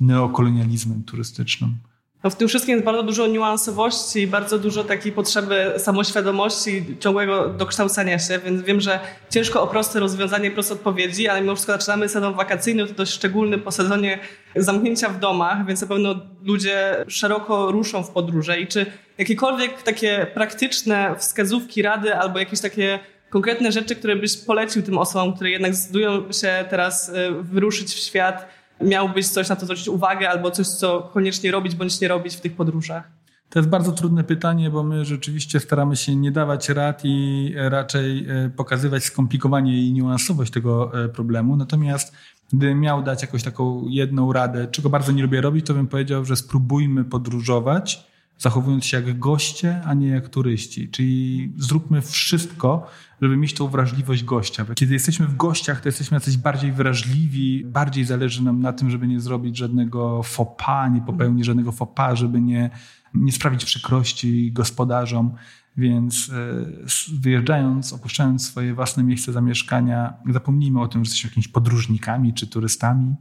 [0.00, 1.78] neokolonializmem turystycznym.
[2.24, 7.48] No w tym wszystkim jest bardzo dużo niuansowości i bardzo dużo takiej potrzeby samoświadomości, ciągłego
[7.48, 9.00] dokształcania się, więc wiem, że
[9.30, 13.58] ciężko o proste rozwiązanie, proste odpowiedzi, ale mimo wszystko zaczynamy sezon wakacyjny, to dość szczególny
[13.58, 14.18] po sezonie
[14.56, 18.60] zamknięcia w domach, więc na pewno ludzie szeroko ruszą w podróże.
[18.60, 18.86] I czy
[19.18, 22.98] jakiekolwiek takie praktyczne wskazówki, rady albo jakieś takie
[23.30, 27.12] konkretne rzeczy, które byś polecił tym osobom, które jednak zdecydują się teraz y,
[27.42, 28.48] wyruszyć w świat,
[28.82, 32.40] miałbyś coś na to zwrócić uwagę albo coś, co koniecznie robić bądź nie robić w
[32.40, 33.10] tych podróżach?
[33.50, 38.26] To jest bardzo trudne pytanie, bo my rzeczywiście staramy się nie dawać rad i raczej
[38.28, 41.56] e, pokazywać skomplikowanie i niuansowość tego e, problemu.
[41.56, 42.14] Natomiast
[42.52, 46.24] gdybym miał dać jakąś taką jedną radę, czego bardzo nie lubię robić, to bym powiedział,
[46.24, 48.12] że spróbujmy podróżować
[48.42, 50.88] zachowując się jak goście, a nie jak turyści.
[50.88, 52.86] Czyli zróbmy wszystko,
[53.22, 54.66] żeby mieć tą wrażliwość gościa.
[54.74, 59.06] Kiedy jesteśmy w gościach, to jesteśmy jacyś bardziej wrażliwi, bardziej zależy nam na tym, żeby
[59.06, 60.22] nie zrobić żadnego
[60.58, 62.70] pas, nie popełnić żadnego pas, żeby nie,
[63.14, 65.34] nie sprawić przykrości gospodarzom.
[65.76, 72.34] Więc e, wyjeżdżając, opuszczając swoje własne miejsce zamieszkania, zapomnijmy o tym, że jesteśmy jakimiś podróżnikami
[72.34, 73.14] czy turystami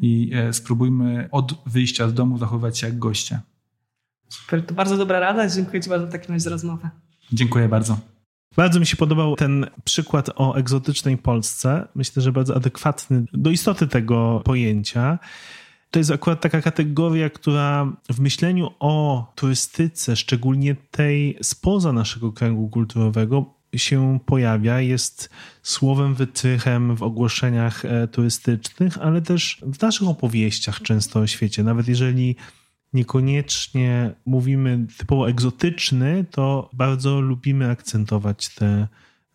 [0.00, 3.40] i e, spróbujmy od wyjścia z domu zachowywać się jak goście.
[4.28, 5.48] Super, to bardzo dobra rada.
[5.48, 6.90] Dziękuję Ci bardzo w takim razie za rozmowę.
[7.32, 8.15] Dziękuję bardzo.
[8.56, 11.88] Bardzo mi się podobał ten przykład o egzotycznej Polsce.
[11.94, 15.18] Myślę, że bardzo adekwatny do istoty tego pojęcia.
[15.90, 22.68] To jest akurat taka kategoria, która w myśleniu o turystyce, szczególnie tej spoza naszego kręgu
[22.68, 25.30] kulturowego, się pojawia, jest
[25.62, 31.62] słowem wytrychem w ogłoszeniach e, turystycznych, ale też w naszych opowieściach często o świecie.
[31.62, 32.36] Nawet jeżeli
[32.96, 38.88] niekoniecznie mówimy typowo egzotyczny, to bardzo lubimy akcentować te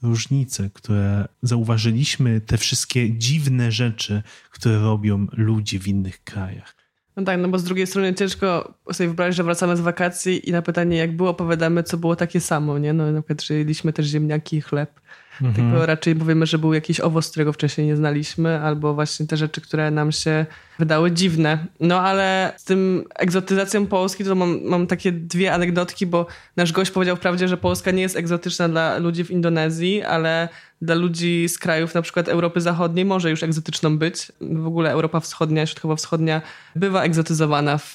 [0.03, 6.76] różnice, które zauważyliśmy, te wszystkie dziwne rzeczy, które robią ludzie w innych krajach.
[7.16, 10.51] No tak, no bo z drugiej strony ciężko sobie wyobrazić, że wracamy z wakacji i
[10.51, 12.93] na pytanie jak było opowiadamy, co było takie samo, nie?
[12.93, 15.01] No na przykład, że jedliśmy też ziemniaki i chleb.
[15.42, 15.54] Mhm.
[15.56, 19.62] Tylko raczej powiemy, że był jakiś owoc, którego wcześniej nie znaliśmy, albo właśnie te rzeczy,
[19.62, 20.46] które nam się
[20.80, 21.66] wydały dziwne.
[21.80, 26.28] No ale z tym egzotyzacją Polski to mam, mam takie dwie anegdotki, bo
[26.58, 30.50] nasz gość powiedział wprawdzie, że Polska nie jest egzotyczna dla ludzi w Indonezji, ale
[30.82, 34.32] dla ludzi z krajów na przykład Europy Zachodniej może już egzotyczną być.
[34.42, 36.42] W ogóle Europa Wschodnia, Środkowo-Wschodnia
[36.76, 37.94] bywa egzotyzowana w,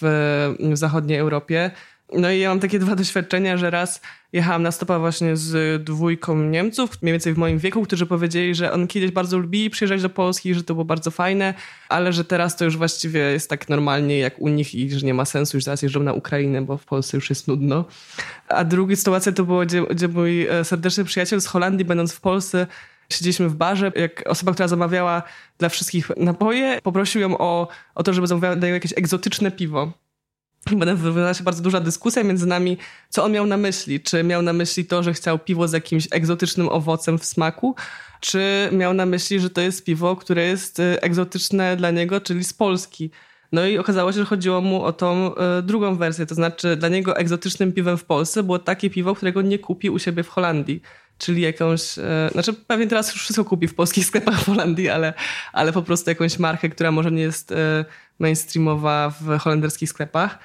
[0.60, 1.70] w zachodniej Europie.
[2.12, 4.00] No i ja mam takie dwa doświadczenia, że raz
[4.36, 8.72] jechałam na stopa właśnie z dwójką Niemców, mniej więcej w moim wieku, którzy powiedzieli, że
[8.72, 11.54] on kiedyś bardzo lubili przyjeżdżać do Polski, że to było bardzo fajne,
[11.88, 15.14] ale że teraz to już właściwie jest tak normalnie jak u nich i że nie
[15.14, 17.84] ma sensu, już teraz jeżdżą na Ukrainę, bo w Polsce już jest nudno.
[18.48, 22.20] A druga sytuacja to było, gdzie, gdzie mój e, serdeczny przyjaciel z Holandii, będąc w
[22.20, 22.66] Polsce,
[23.12, 25.22] Siedzieliśmy w barze, jak osoba, która zamawiała
[25.58, 29.92] dla wszystkich napoje, poprosił ją o, o to, żeby zamawiała jakieś egzotyczne piwo.
[30.80, 34.00] Będę wywiązała się bardzo duża dyskusja między nami, co on miał na myśli.
[34.00, 37.74] Czy miał na myśli to, że chciał piwo z jakimś egzotycznym owocem w smaku,
[38.20, 42.44] czy miał na myśli, że to jest piwo, które jest y, egzotyczne dla niego, czyli
[42.44, 43.10] z Polski.
[43.52, 46.88] No i okazało się, że chodziło mu o tą y, drugą wersję, to znaczy dla
[46.88, 50.82] niego egzotycznym piwem w Polsce było takie piwo, którego nie kupi u siebie w Holandii.
[51.18, 52.02] Czyli jakąś, y,
[52.32, 55.14] znaczy pewnie teraz już wszystko kupi w polskich sklepach w Holandii, ale,
[55.52, 57.54] ale po prostu jakąś markę, która może nie jest
[58.18, 60.38] mainstreamowa w holenderskich sklepach.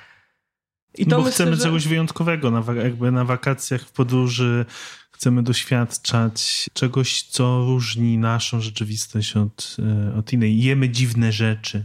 [0.97, 1.63] I to Bo myślę, chcemy że...
[1.63, 4.65] czegoś wyjątkowego, na, jakby na wakacjach, w podróży
[5.11, 10.63] chcemy doświadczać czegoś, co różni naszą rzeczywistość od, e, od innej.
[10.63, 11.83] Jemy dziwne rzeczy.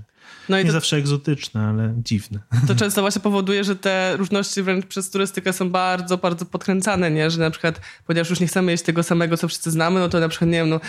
[0.48, 2.38] No i Nie to, zawsze egzotyczne, ale dziwne.
[2.68, 7.30] To często właśnie powoduje, że te różności wręcz przez turystykę są bardzo, bardzo podkręcane, nie?
[7.30, 10.20] Że na przykład, ponieważ już nie chcemy jeść tego samego, co wszyscy znamy, no to
[10.20, 10.80] na przykład, nie wiem, no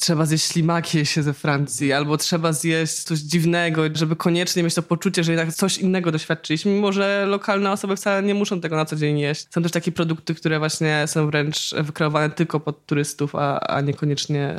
[0.00, 4.82] trzeba zjeść ślimaki się ze Francji, albo trzeba zjeść coś dziwnego, żeby koniecznie mieć to
[4.82, 8.84] poczucie, że jednak coś innego doświadczyliśmy, mimo że lokalne osoby wcale nie muszą tego na
[8.84, 9.46] co dzień jeść.
[9.50, 14.56] Są też takie produkty, które właśnie są wręcz wykreowane tylko pod turystów, a, a niekoniecznie...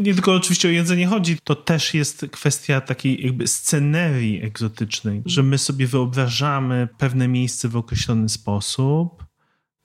[0.00, 5.42] Nie tylko oczywiście o jedzenie chodzi, to też jest kwestia takiej jakby scenerii egzotycznej, że
[5.42, 9.24] my sobie wyobrażamy pewne miejsce w określony sposób.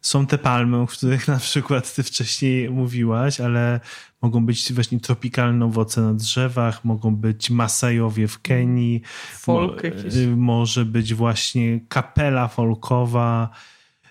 [0.01, 3.79] Są te palmy, o których na przykład ty wcześniej mówiłaś, ale
[4.21, 9.01] mogą być właśnie tropikalne owoce na drzewach, mogą być Masajowie w Kenii,
[9.33, 10.13] Folk jakiś.
[10.35, 13.49] może być właśnie kapela folkowa,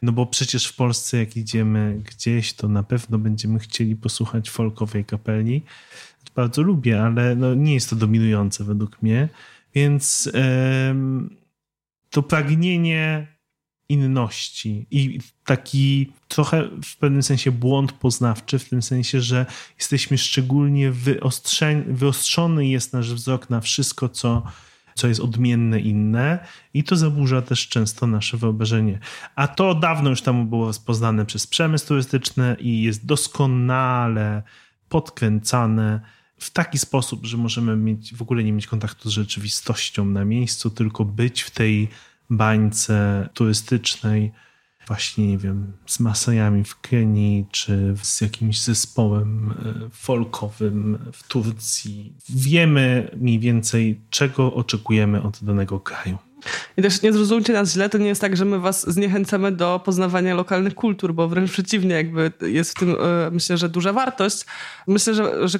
[0.03, 5.05] no bo przecież w Polsce, jak idziemy gdzieś, to na pewno będziemy chcieli posłuchać folkowej
[5.05, 5.63] kapeli.
[6.37, 9.29] Bardzo lubię, ale no nie jest to dominujące według mnie.
[9.75, 10.33] Więc
[12.11, 13.27] to pragnienie
[13.89, 19.47] inności i taki trochę w pewnym sensie błąd poznawczy, w tym sensie, że
[19.79, 20.93] jesteśmy szczególnie
[21.87, 24.43] wyostrzony jest nasz wzrok na wszystko, co
[24.99, 26.39] co jest odmienne, inne
[26.75, 28.99] i to zaburza też często nasze wyobrażenie.
[29.35, 34.43] A to dawno już temu było rozpoznane przez przemysł turystyczny i jest doskonale
[34.89, 36.01] podkręcane
[36.39, 40.71] w taki sposób, że możemy mieć, w ogóle nie mieć kontaktu z rzeczywistością na miejscu,
[40.71, 41.89] tylko być w tej
[42.31, 44.33] bańce turystycznej,
[44.89, 52.13] właśnie, nie wiem, z Masajami w Kenii, czy z jakimś zespołem e, folkowym w Turcji.
[52.29, 56.19] Wiemy mniej więcej, czego oczekujemy od danego kraju.
[56.77, 59.81] I też nie zrozumcie nas źle, to nie jest tak, że my was zniechęcamy do
[59.85, 64.45] poznawania lokalnych kultur, bo wręcz przeciwnie, jakby jest w tym, e, myślę, że duża wartość.
[64.87, 65.59] Myślę, że, że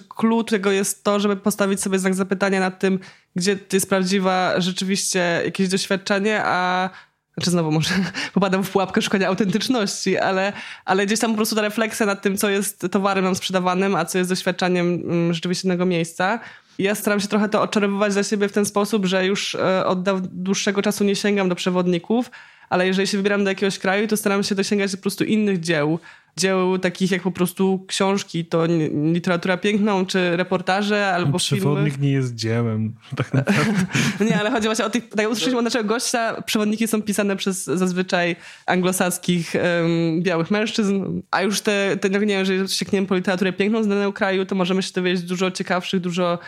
[0.49, 2.99] tego jest to, żeby postawić sobie znak zapytania nad tym,
[3.37, 6.91] gdzie jest prawdziwa rzeczywiście jakieś doświadczenie, a
[7.39, 7.91] znaczy znowu może
[8.35, 10.53] popadam w pułapkę szukania autentyczności, ale,
[10.85, 14.05] ale gdzieś tam po prostu ta refleksja nad tym, co jest towarem nam sprzedawanym, a
[14.05, 16.41] co jest doświadczeniem mm, rzeczywiście innego miejsca.
[16.79, 20.03] Ja staram się trochę to oczarowywać dla siebie w ten sposób, że już e, od
[20.21, 22.31] dłuższego czasu nie sięgam do przewodników,
[22.71, 25.99] ale jeżeli się wybieram do jakiegoś kraju, to staram się dosięgać po prostu innych dzieł,
[26.39, 28.67] dzieł takich jak po prostu książki, to
[29.13, 32.07] literatura piękną, czy reportaże, albo Przewodnik filmy.
[32.07, 33.87] nie jest dziełem, tak naprawdę.
[34.27, 37.65] nie, ale chodzi właśnie o tych, tak usłyszeliśmy od naszego gościa, przewodniki są pisane przez
[37.65, 43.53] zazwyczaj anglosaskich um, białych mężczyzn, a już te, te nie wiem, jeżeli sięgniemy po literaturę
[43.53, 46.39] piękną z danego kraju, to możemy się dowiedzieć dużo ciekawszych, dużo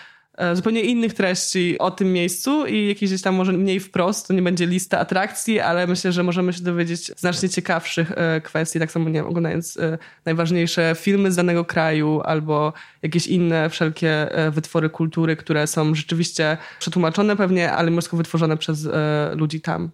[0.55, 4.43] zupełnie innych treści o tym miejscu i jakieś gdzieś tam może mniej wprost, to nie
[4.43, 9.09] będzie lista atrakcji, ale myślę, że możemy się dowiedzieć znacznie ciekawszych e, kwestii, tak samo
[9.09, 12.73] nie wiem, oglądając e, najważniejsze filmy z danego kraju albo
[13.03, 18.89] jakieś inne wszelkie wytwory kultury, które są rzeczywiście przetłumaczone pewnie, ale mimo wytworzone przez
[19.35, 19.91] ludzi tam.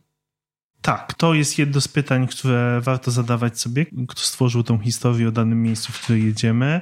[0.83, 5.33] Tak, to jest jedno z pytań, które warto zadawać sobie, kto stworzył tą historię o
[5.33, 6.81] danym miejscu, w które jedziemy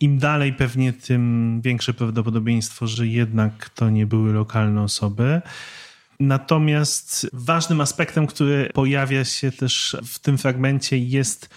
[0.00, 5.40] im dalej pewnie, tym większe prawdopodobieństwo, że jednak to nie były lokalne osoby.
[6.20, 11.50] Natomiast ważnym aspektem, który pojawia się też w tym fragmencie, jest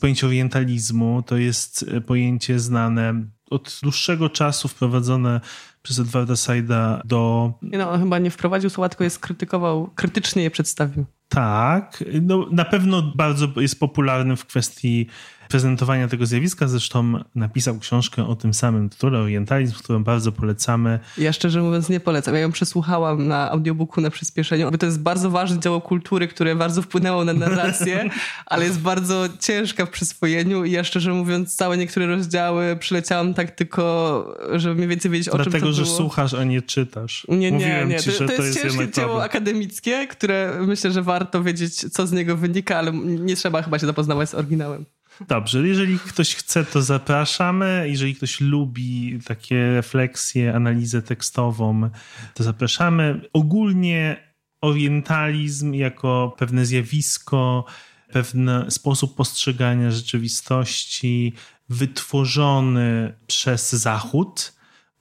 [0.00, 1.22] pojęcie orientalizmu.
[1.26, 5.40] To jest pojęcie znane od dłuższego czasu, wprowadzone
[5.86, 7.52] przez Edwarda Saida do...
[7.62, 11.04] No, on chyba nie wprowadził słowa, tylko je skrytykował, krytycznie je przedstawił.
[11.28, 15.06] Tak, no, na pewno bardzo jest popularny w kwestii
[15.48, 16.68] prezentowania tego zjawiska.
[16.68, 20.98] Zresztą napisał książkę o tym samym tytule, Orientalizm, którą bardzo polecamy.
[21.18, 22.34] Ja szczerze mówiąc nie polecam.
[22.34, 24.70] Ja ją przesłuchałam na audiobooku na przyspieszeniu.
[24.70, 28.10] To jest bardzo ważne dzieło kultury, które bardzo wpłynęło na narrację,
[28.46, 33.50] ale jest bardzo ciężka w przyswojeniu i ja szczerze mówiąc całe niektóre rozdziały przyleciałam tak
[33.50, 35.96] tylko, żeby mniej więcej wiedzieć o Dlatego, czym to że było.
[35.96, 37.26] słuchasz, a nie czytasz.
[37.28, 38.00] Nie, nie, Mówiłem nie.
[38.00, 42.12] Ci, to, to, jest, jest ciężkie dzieło akademickie, które myślę, że warto wiedzieć, co z
[42.12, 44.84] niego wynika, ale nie trzeba chyba się zapoznawać z oryginałem.
[45.28, 47.86] Dobrze, jeżeli ktoś chce, to zapraszamy.
[47.88, 51.90] Jeżeli ktoś lubi takie refleksje, analizę tekstową,
[52.34, 53.20] to zapraszamy.
[53.32, 54.16] Ogólnie
[54.60, 57.64] orientalizm jako pewne zjawisko,
[58.12, 61.32] pewien sposób postrzegania rzeczywistości
[61.68, 64.55] wytworzony przez Zachód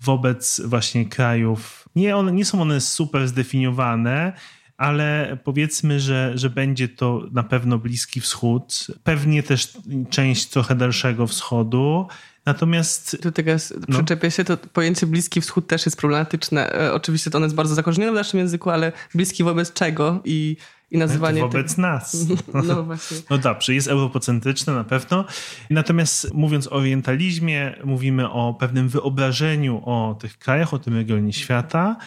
[0.06, 1.90] wobec właśnie krajów.
[1.96, 4.34] Nie, one, nie są one super zdefiniowane,
[4.78, 9.78] ale powiedzmy, że, że będzie to na pewno Bliski Wschód, pewnie też
[10.10, 12.08] część trochę dalszego wschodu.
[12.46, 13.18] Natomiast.
[13.22, 13.98] Tu teraz no.
[13.98, 16.74] przyczepię się, to pojęcie Bliski Wschód też jest problematyczne.
[16.74, 20.58] E, oczywiście to ono jest bardzo zakorzenione w naszym języku, ale bliski wobec czego i,
[20.92, 21.42] i nazywanie.
[21.42, 22.18] Wobec nas.
[22.68, 23.18] No właśnie.
[23.30, 25.26] No dobrze, jest europocentryczne na pewno.
[25.70, 31.98] Natomiast mówiąc o orientalizmie, mówimy o pewnym wyobrażeniu o tych krajach, o tym regionie świata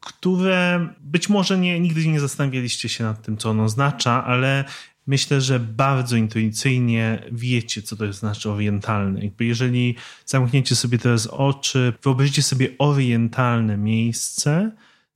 [0.00, 4.64] które być może nie, nigdy nie zastanawialiście się nad tym, co ono oznacza, ale
[5.06, 9.24] myślę, że bardzo intuicyjnie wiecie, co to jest znaczy orientalny.
[9.24, 9.96] Jakby jeżeli
[10.26, 14.72] zamkniecie sobie teraz oczy, wyobraźcie sobie orientalne miejsce,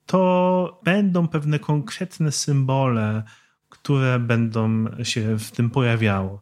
[0.07, 3.23] to będą pewne konkretne symbole,
[3.69, 6.39] które będą się w tym pojawiały.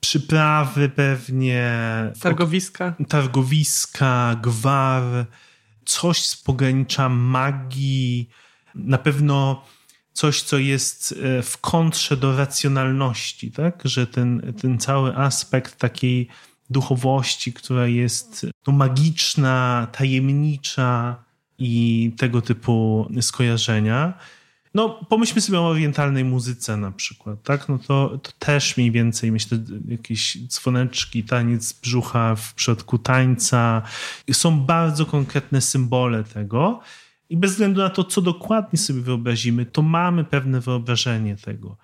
[0.00, 1.72] Przyprawy pewnie.
[2.20, 2.94] Targowiska.
[3.08, 5.26] Targowiska, gwar,
[5.84, 8.28] coś z pogranicza magii.
[8.74, 9.64] Na pewno
[10.12, 13.82] coś, co jest e, w kontrze do racjonalności, tak?
[13.84, 16.28] Że ten, ten cały aspekt takiej
[16.70, 21.24] duchowości, która jest no, magiczna, tajemnicza
[21.62, 24.18] i tego typu skojarzenia.
[24.74, 27.68] No, pomyślmy sobie o orientalnej muzyce na przykład, tak?
[27.68, 29.58] No to, to też mniej więcej, myślę,
[29.88, 33.82] jakieś dzwoneczki, taniec brzucha w przypadku tańca.
[34.32, 36.80] Są bardzo konkretne symbole tego.
[37.30, 41.76] I bez względu na to, co dokładnie sobie wyobrazimy, to mamy pewne wyobrażenie tego.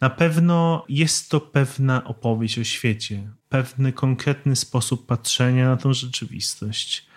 [0.00, 7.11] Na pewno jest to pewna opowieść o świecie, pewny konkretny sposób patrzenia na tą rzeczywistość.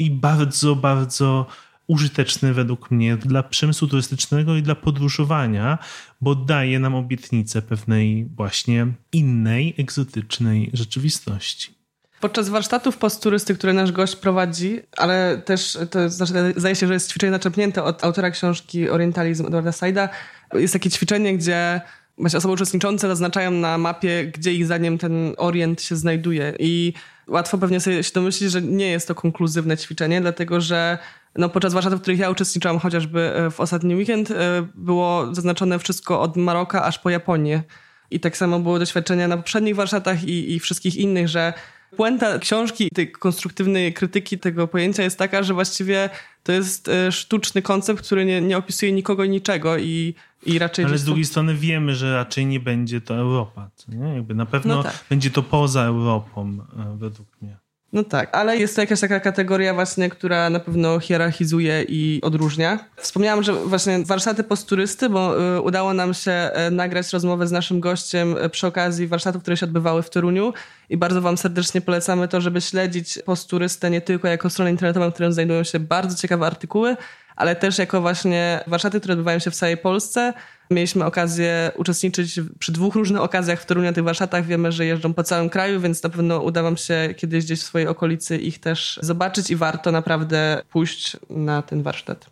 [0.00, 1.46] I bardzo, bardzo
[1.86, 5.78] użyteczny według mnie dla przemysłu turystycznego i dla podróżowania,
[6.20, 11.74] bo daje nam obietnicę pewnej właśnie innej, egzotycznej rzeczywistości.
[12.20, 17.10] Podczas warsztatów postturysty, które nasz gość prowadzi, ale też to znaczy, zdaje się, że jest
[17.10, 20.08] ćwiczenie naczepnięte od autora książki Orientalizm Edwarda Saida.
[20.54, 21.80] Jest takie ćwiczenie, gdzie
[22.20, 26.54] właśnie osoby uczestniczące zaznaczają na mapie, gdzie ich zdaniem ten orient się znajduje.
[26.58, 26.92] I
[27.28, 30.98] łatwo pewnie sobie się domyślić, że nie jest to konkluzywne ćwiczenie, dlatego że
[31.36, 35.78] no, podczas warsztatów, w których ja uczestniczyłam, chociażby e, w ostatni weekend, e, było zaznaczone
[35.78, 37.62] wszystko od Maroka aż po Japonię.
[38.10, 41.52] I tak samo było doświadczenia na poprzednich warsztatach i, i wszystkich innych, że
[41.96, 46.10] Puenta książki, tej konstruktywnej krytyki tego pojęcia jest taka, że właściwie
[46.42, 50.14] to jest e, sztuczny koncept, który nie, nie opisuje nikogo i niczego i,
[50.46, 50.84] i raczej...
[50.84, 51.30] Ale z drugiej to...
[51.30, 53.70] strony wiemy, że raczej nie będzie to Europa.
[53.88, 54.14] Nie?
[54.14, 55.04] Jakby na pewno no tak.
[55.10, 57.56] będzie to poza Europą, e, według mnie.
[57.92, 62.78] No tak, ale jest to jakaś taka kategoria właśnie, która na pewno hierarchizuje i odróżnia.
[62.96, 67.80] Wspomniałam, że właśnie warsztaty posturysty, bo y, udało nam się y, nagrać rozmowę z naszym
[67.80, 70.52] gościem przy okazji warsztatów, które się odbywały w Toruniu
[70.88, 75.12] i bardzo wam serdecznie polecamy to, żeby śledzić posturystę nie tylko jako stronę internetową, na
[75.12, 76.96] której znajdują się bardzo ciekawe artykuły,
[77.40, 80.32] ale też jako właśnie warsztaty, które odbywają się w całej Polsce.
[80.70, 84.46] Mieliśmy okazję uczestniczyć przy dwóch różnych okazjach w Toruniu na tych warsztatach.
[84.46, 87.62] Wiemy, że jeżdżą po całym kraju, więc na pewno uda wam się kiedyś gdzieś w
[87.62, 92.30] swojej okolicy ich też zobaczyć i warto naprawdę pójść na ten warsztat.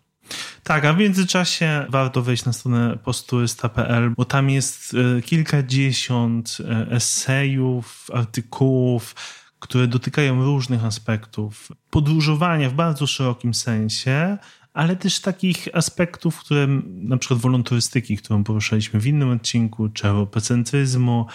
[0.62, 6.90] Tak, a w międzyczasie warto wejść na stronę posturysta.pl, bo tam jest e, kilkadziesiąt e,
[6.90, 9.14] esejów, artykułów,
[9.58, 14.38] które dotykają różnych aspektów podróżowania w bardzo szerokim sensie,
[14.78, 21.26] ale też takich aspektów, które na przykład wolontarystyki, którą poruszaliśmy w innym odcinku, czy europocentryzmu,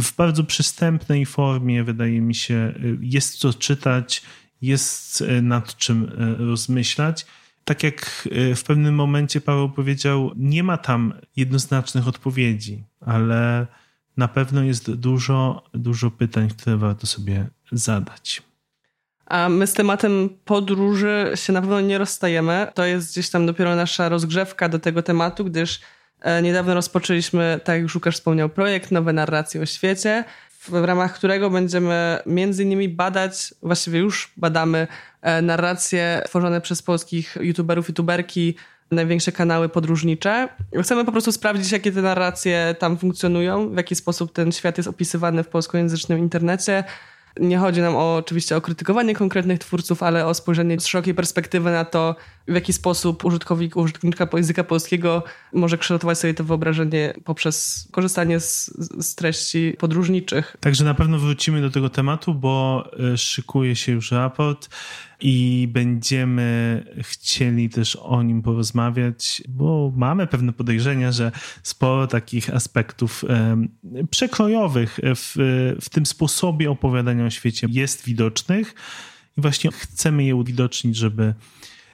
[0.00, 4.22] w bardzo przystępnej formie, wydaje mi się, jest co czytać,
[4.62, 7.26] jest e, nad czym e, rozmyślać.
[7.64, 13.66] Tak jak e, w pewnym momencie Paweł powiedział, nie ma tam jednoznacznych odpowiedzi, ale
[14.16, 18.47] na pewno jest dużo, dużo pytań, które warto sobie zadać.
[19.28, 22.66] A my z tematem podróży się na pewno nie rozstajemy.
[22.74, 25.80] To jest gdzieś tam dopiero nasza rozgrzewka do tego tematu, gdyż
[26.20, 30.24] e, niedawno rozpoczęliśmy, tak jak Łukasz wspomniał, projekt Nowe Narracje o Świecie,
[30.60, 34.86] w ramach którego będziemy między innymi badać, właściwie już badamy
[35.22, 38.54] e, narracje tworzone przez polskich youtuberów, youtuberki,
[38.90, 40.48] największe kanały podróżnicze.
[40.82, 44.88] Chcemy po prostu sprawdzić, jakie te narracje tam funkcjonują, w jaki sposób ten świat jest
[44.88, 46.84] opisywany w polskojęzycznym internecie,
[47.40, 51.70] nie chodzi nam o, oczywiście o krytykowanie konkretnych twórców, ale o spojrzenie z szerokiej perspektywy
[51.70, 52.16] na to,
[52.48, 55.22] w jaki sposób użytkownik, użytkownika języka polskiego
[55.52, 58.70] może kształtować sobie to wyobrażenie poprzez korzystanie z,
[59.06, 60.56] z treści podróżniczych.
[60.60, 64.68] Także na pewno wrócimy do tego tematu, bo e, szykuje się już raport
[65.20, 73.24] i będziemy chcieli też o nim porozmawiać, bo mamy pewne podejrzenia, że sporo takich aspektów
[74.10, 75.34] przekrojowych w,
[75.80, 78.74] w tym sposobie opowiadania o świecie jest widocznych
[79.38, 81.34] i właśnie chcemy je uwidocznić, żeby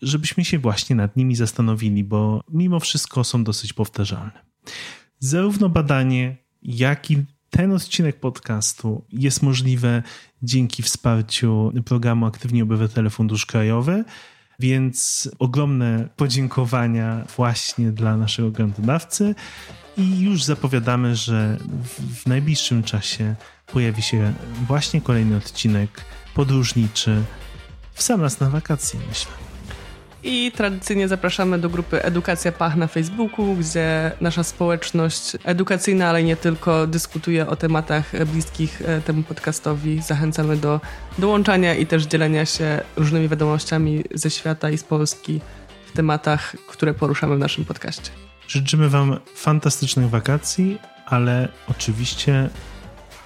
[0.03, 4.45] żebyśmy się właśnie nad nimi zastanowili, bo mimo wszystko są dosyć powtarzalne.
[5.19, 7.25] Zarówno badanie, jak i
[7.57, 10.03] ten odcinek podcastu jest możliwe
[10.43, 14.05] dzięki wsparciu programu Aktywni Obywatele Fundusz Krajowy,
[14.61, 19.35] więc ogromne podziękowania właśnie dla naszego grantodawcy
[19.97, 23.35] i już zapowiadamy, że w, najbliższym czasie
[23.67, 24.33] pojawi się
[24.67, 27.23] właśnie kolejny odcinek podróżniczy
[27.93, 29.54] w sam raz na wakacje, myślę.
[30.25, 36.37] I tradycyjnie zapraszamy do grupy Edukacja Pach na Facebooku, gdzie nasza społeczność edukacyjna, ale nie
[36.37, 40.03] tylko, dyskutuje o tematach bliskich e, temu podcastowi.
[40.03, 40.81] Zachęcamy do
[41.19, 45.41] dołączania i też dzielenia się różnymi wiadomościami ze świata i z Polski
[45.87, 48.11] w tematach, które poruszamy w naszym podcaście.
[48.49, 52.49] Życzymy Wam fantastycznych wakacji, ale oczywiście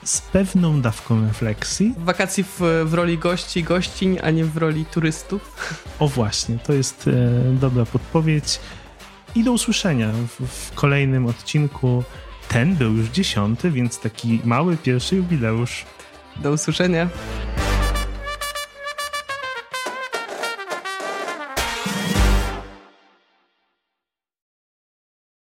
[0.09, 1.95] z pewną dawką refleksji.
[1.99, 5.75] Wakacji w, w roli gości, gościń, a nie w roli turystów.
[5.99, 8.61] O właśnie, to jest e, dobra podpowiedź.
[9.35, 12.05] I do usłyszenia w, w kolejnym odcinku.
[12.49, 15.85] Ten był już dziesiąty, więc taki mały pierwszy jubileusz.
[16.37, 17.09] Do usłyszenia.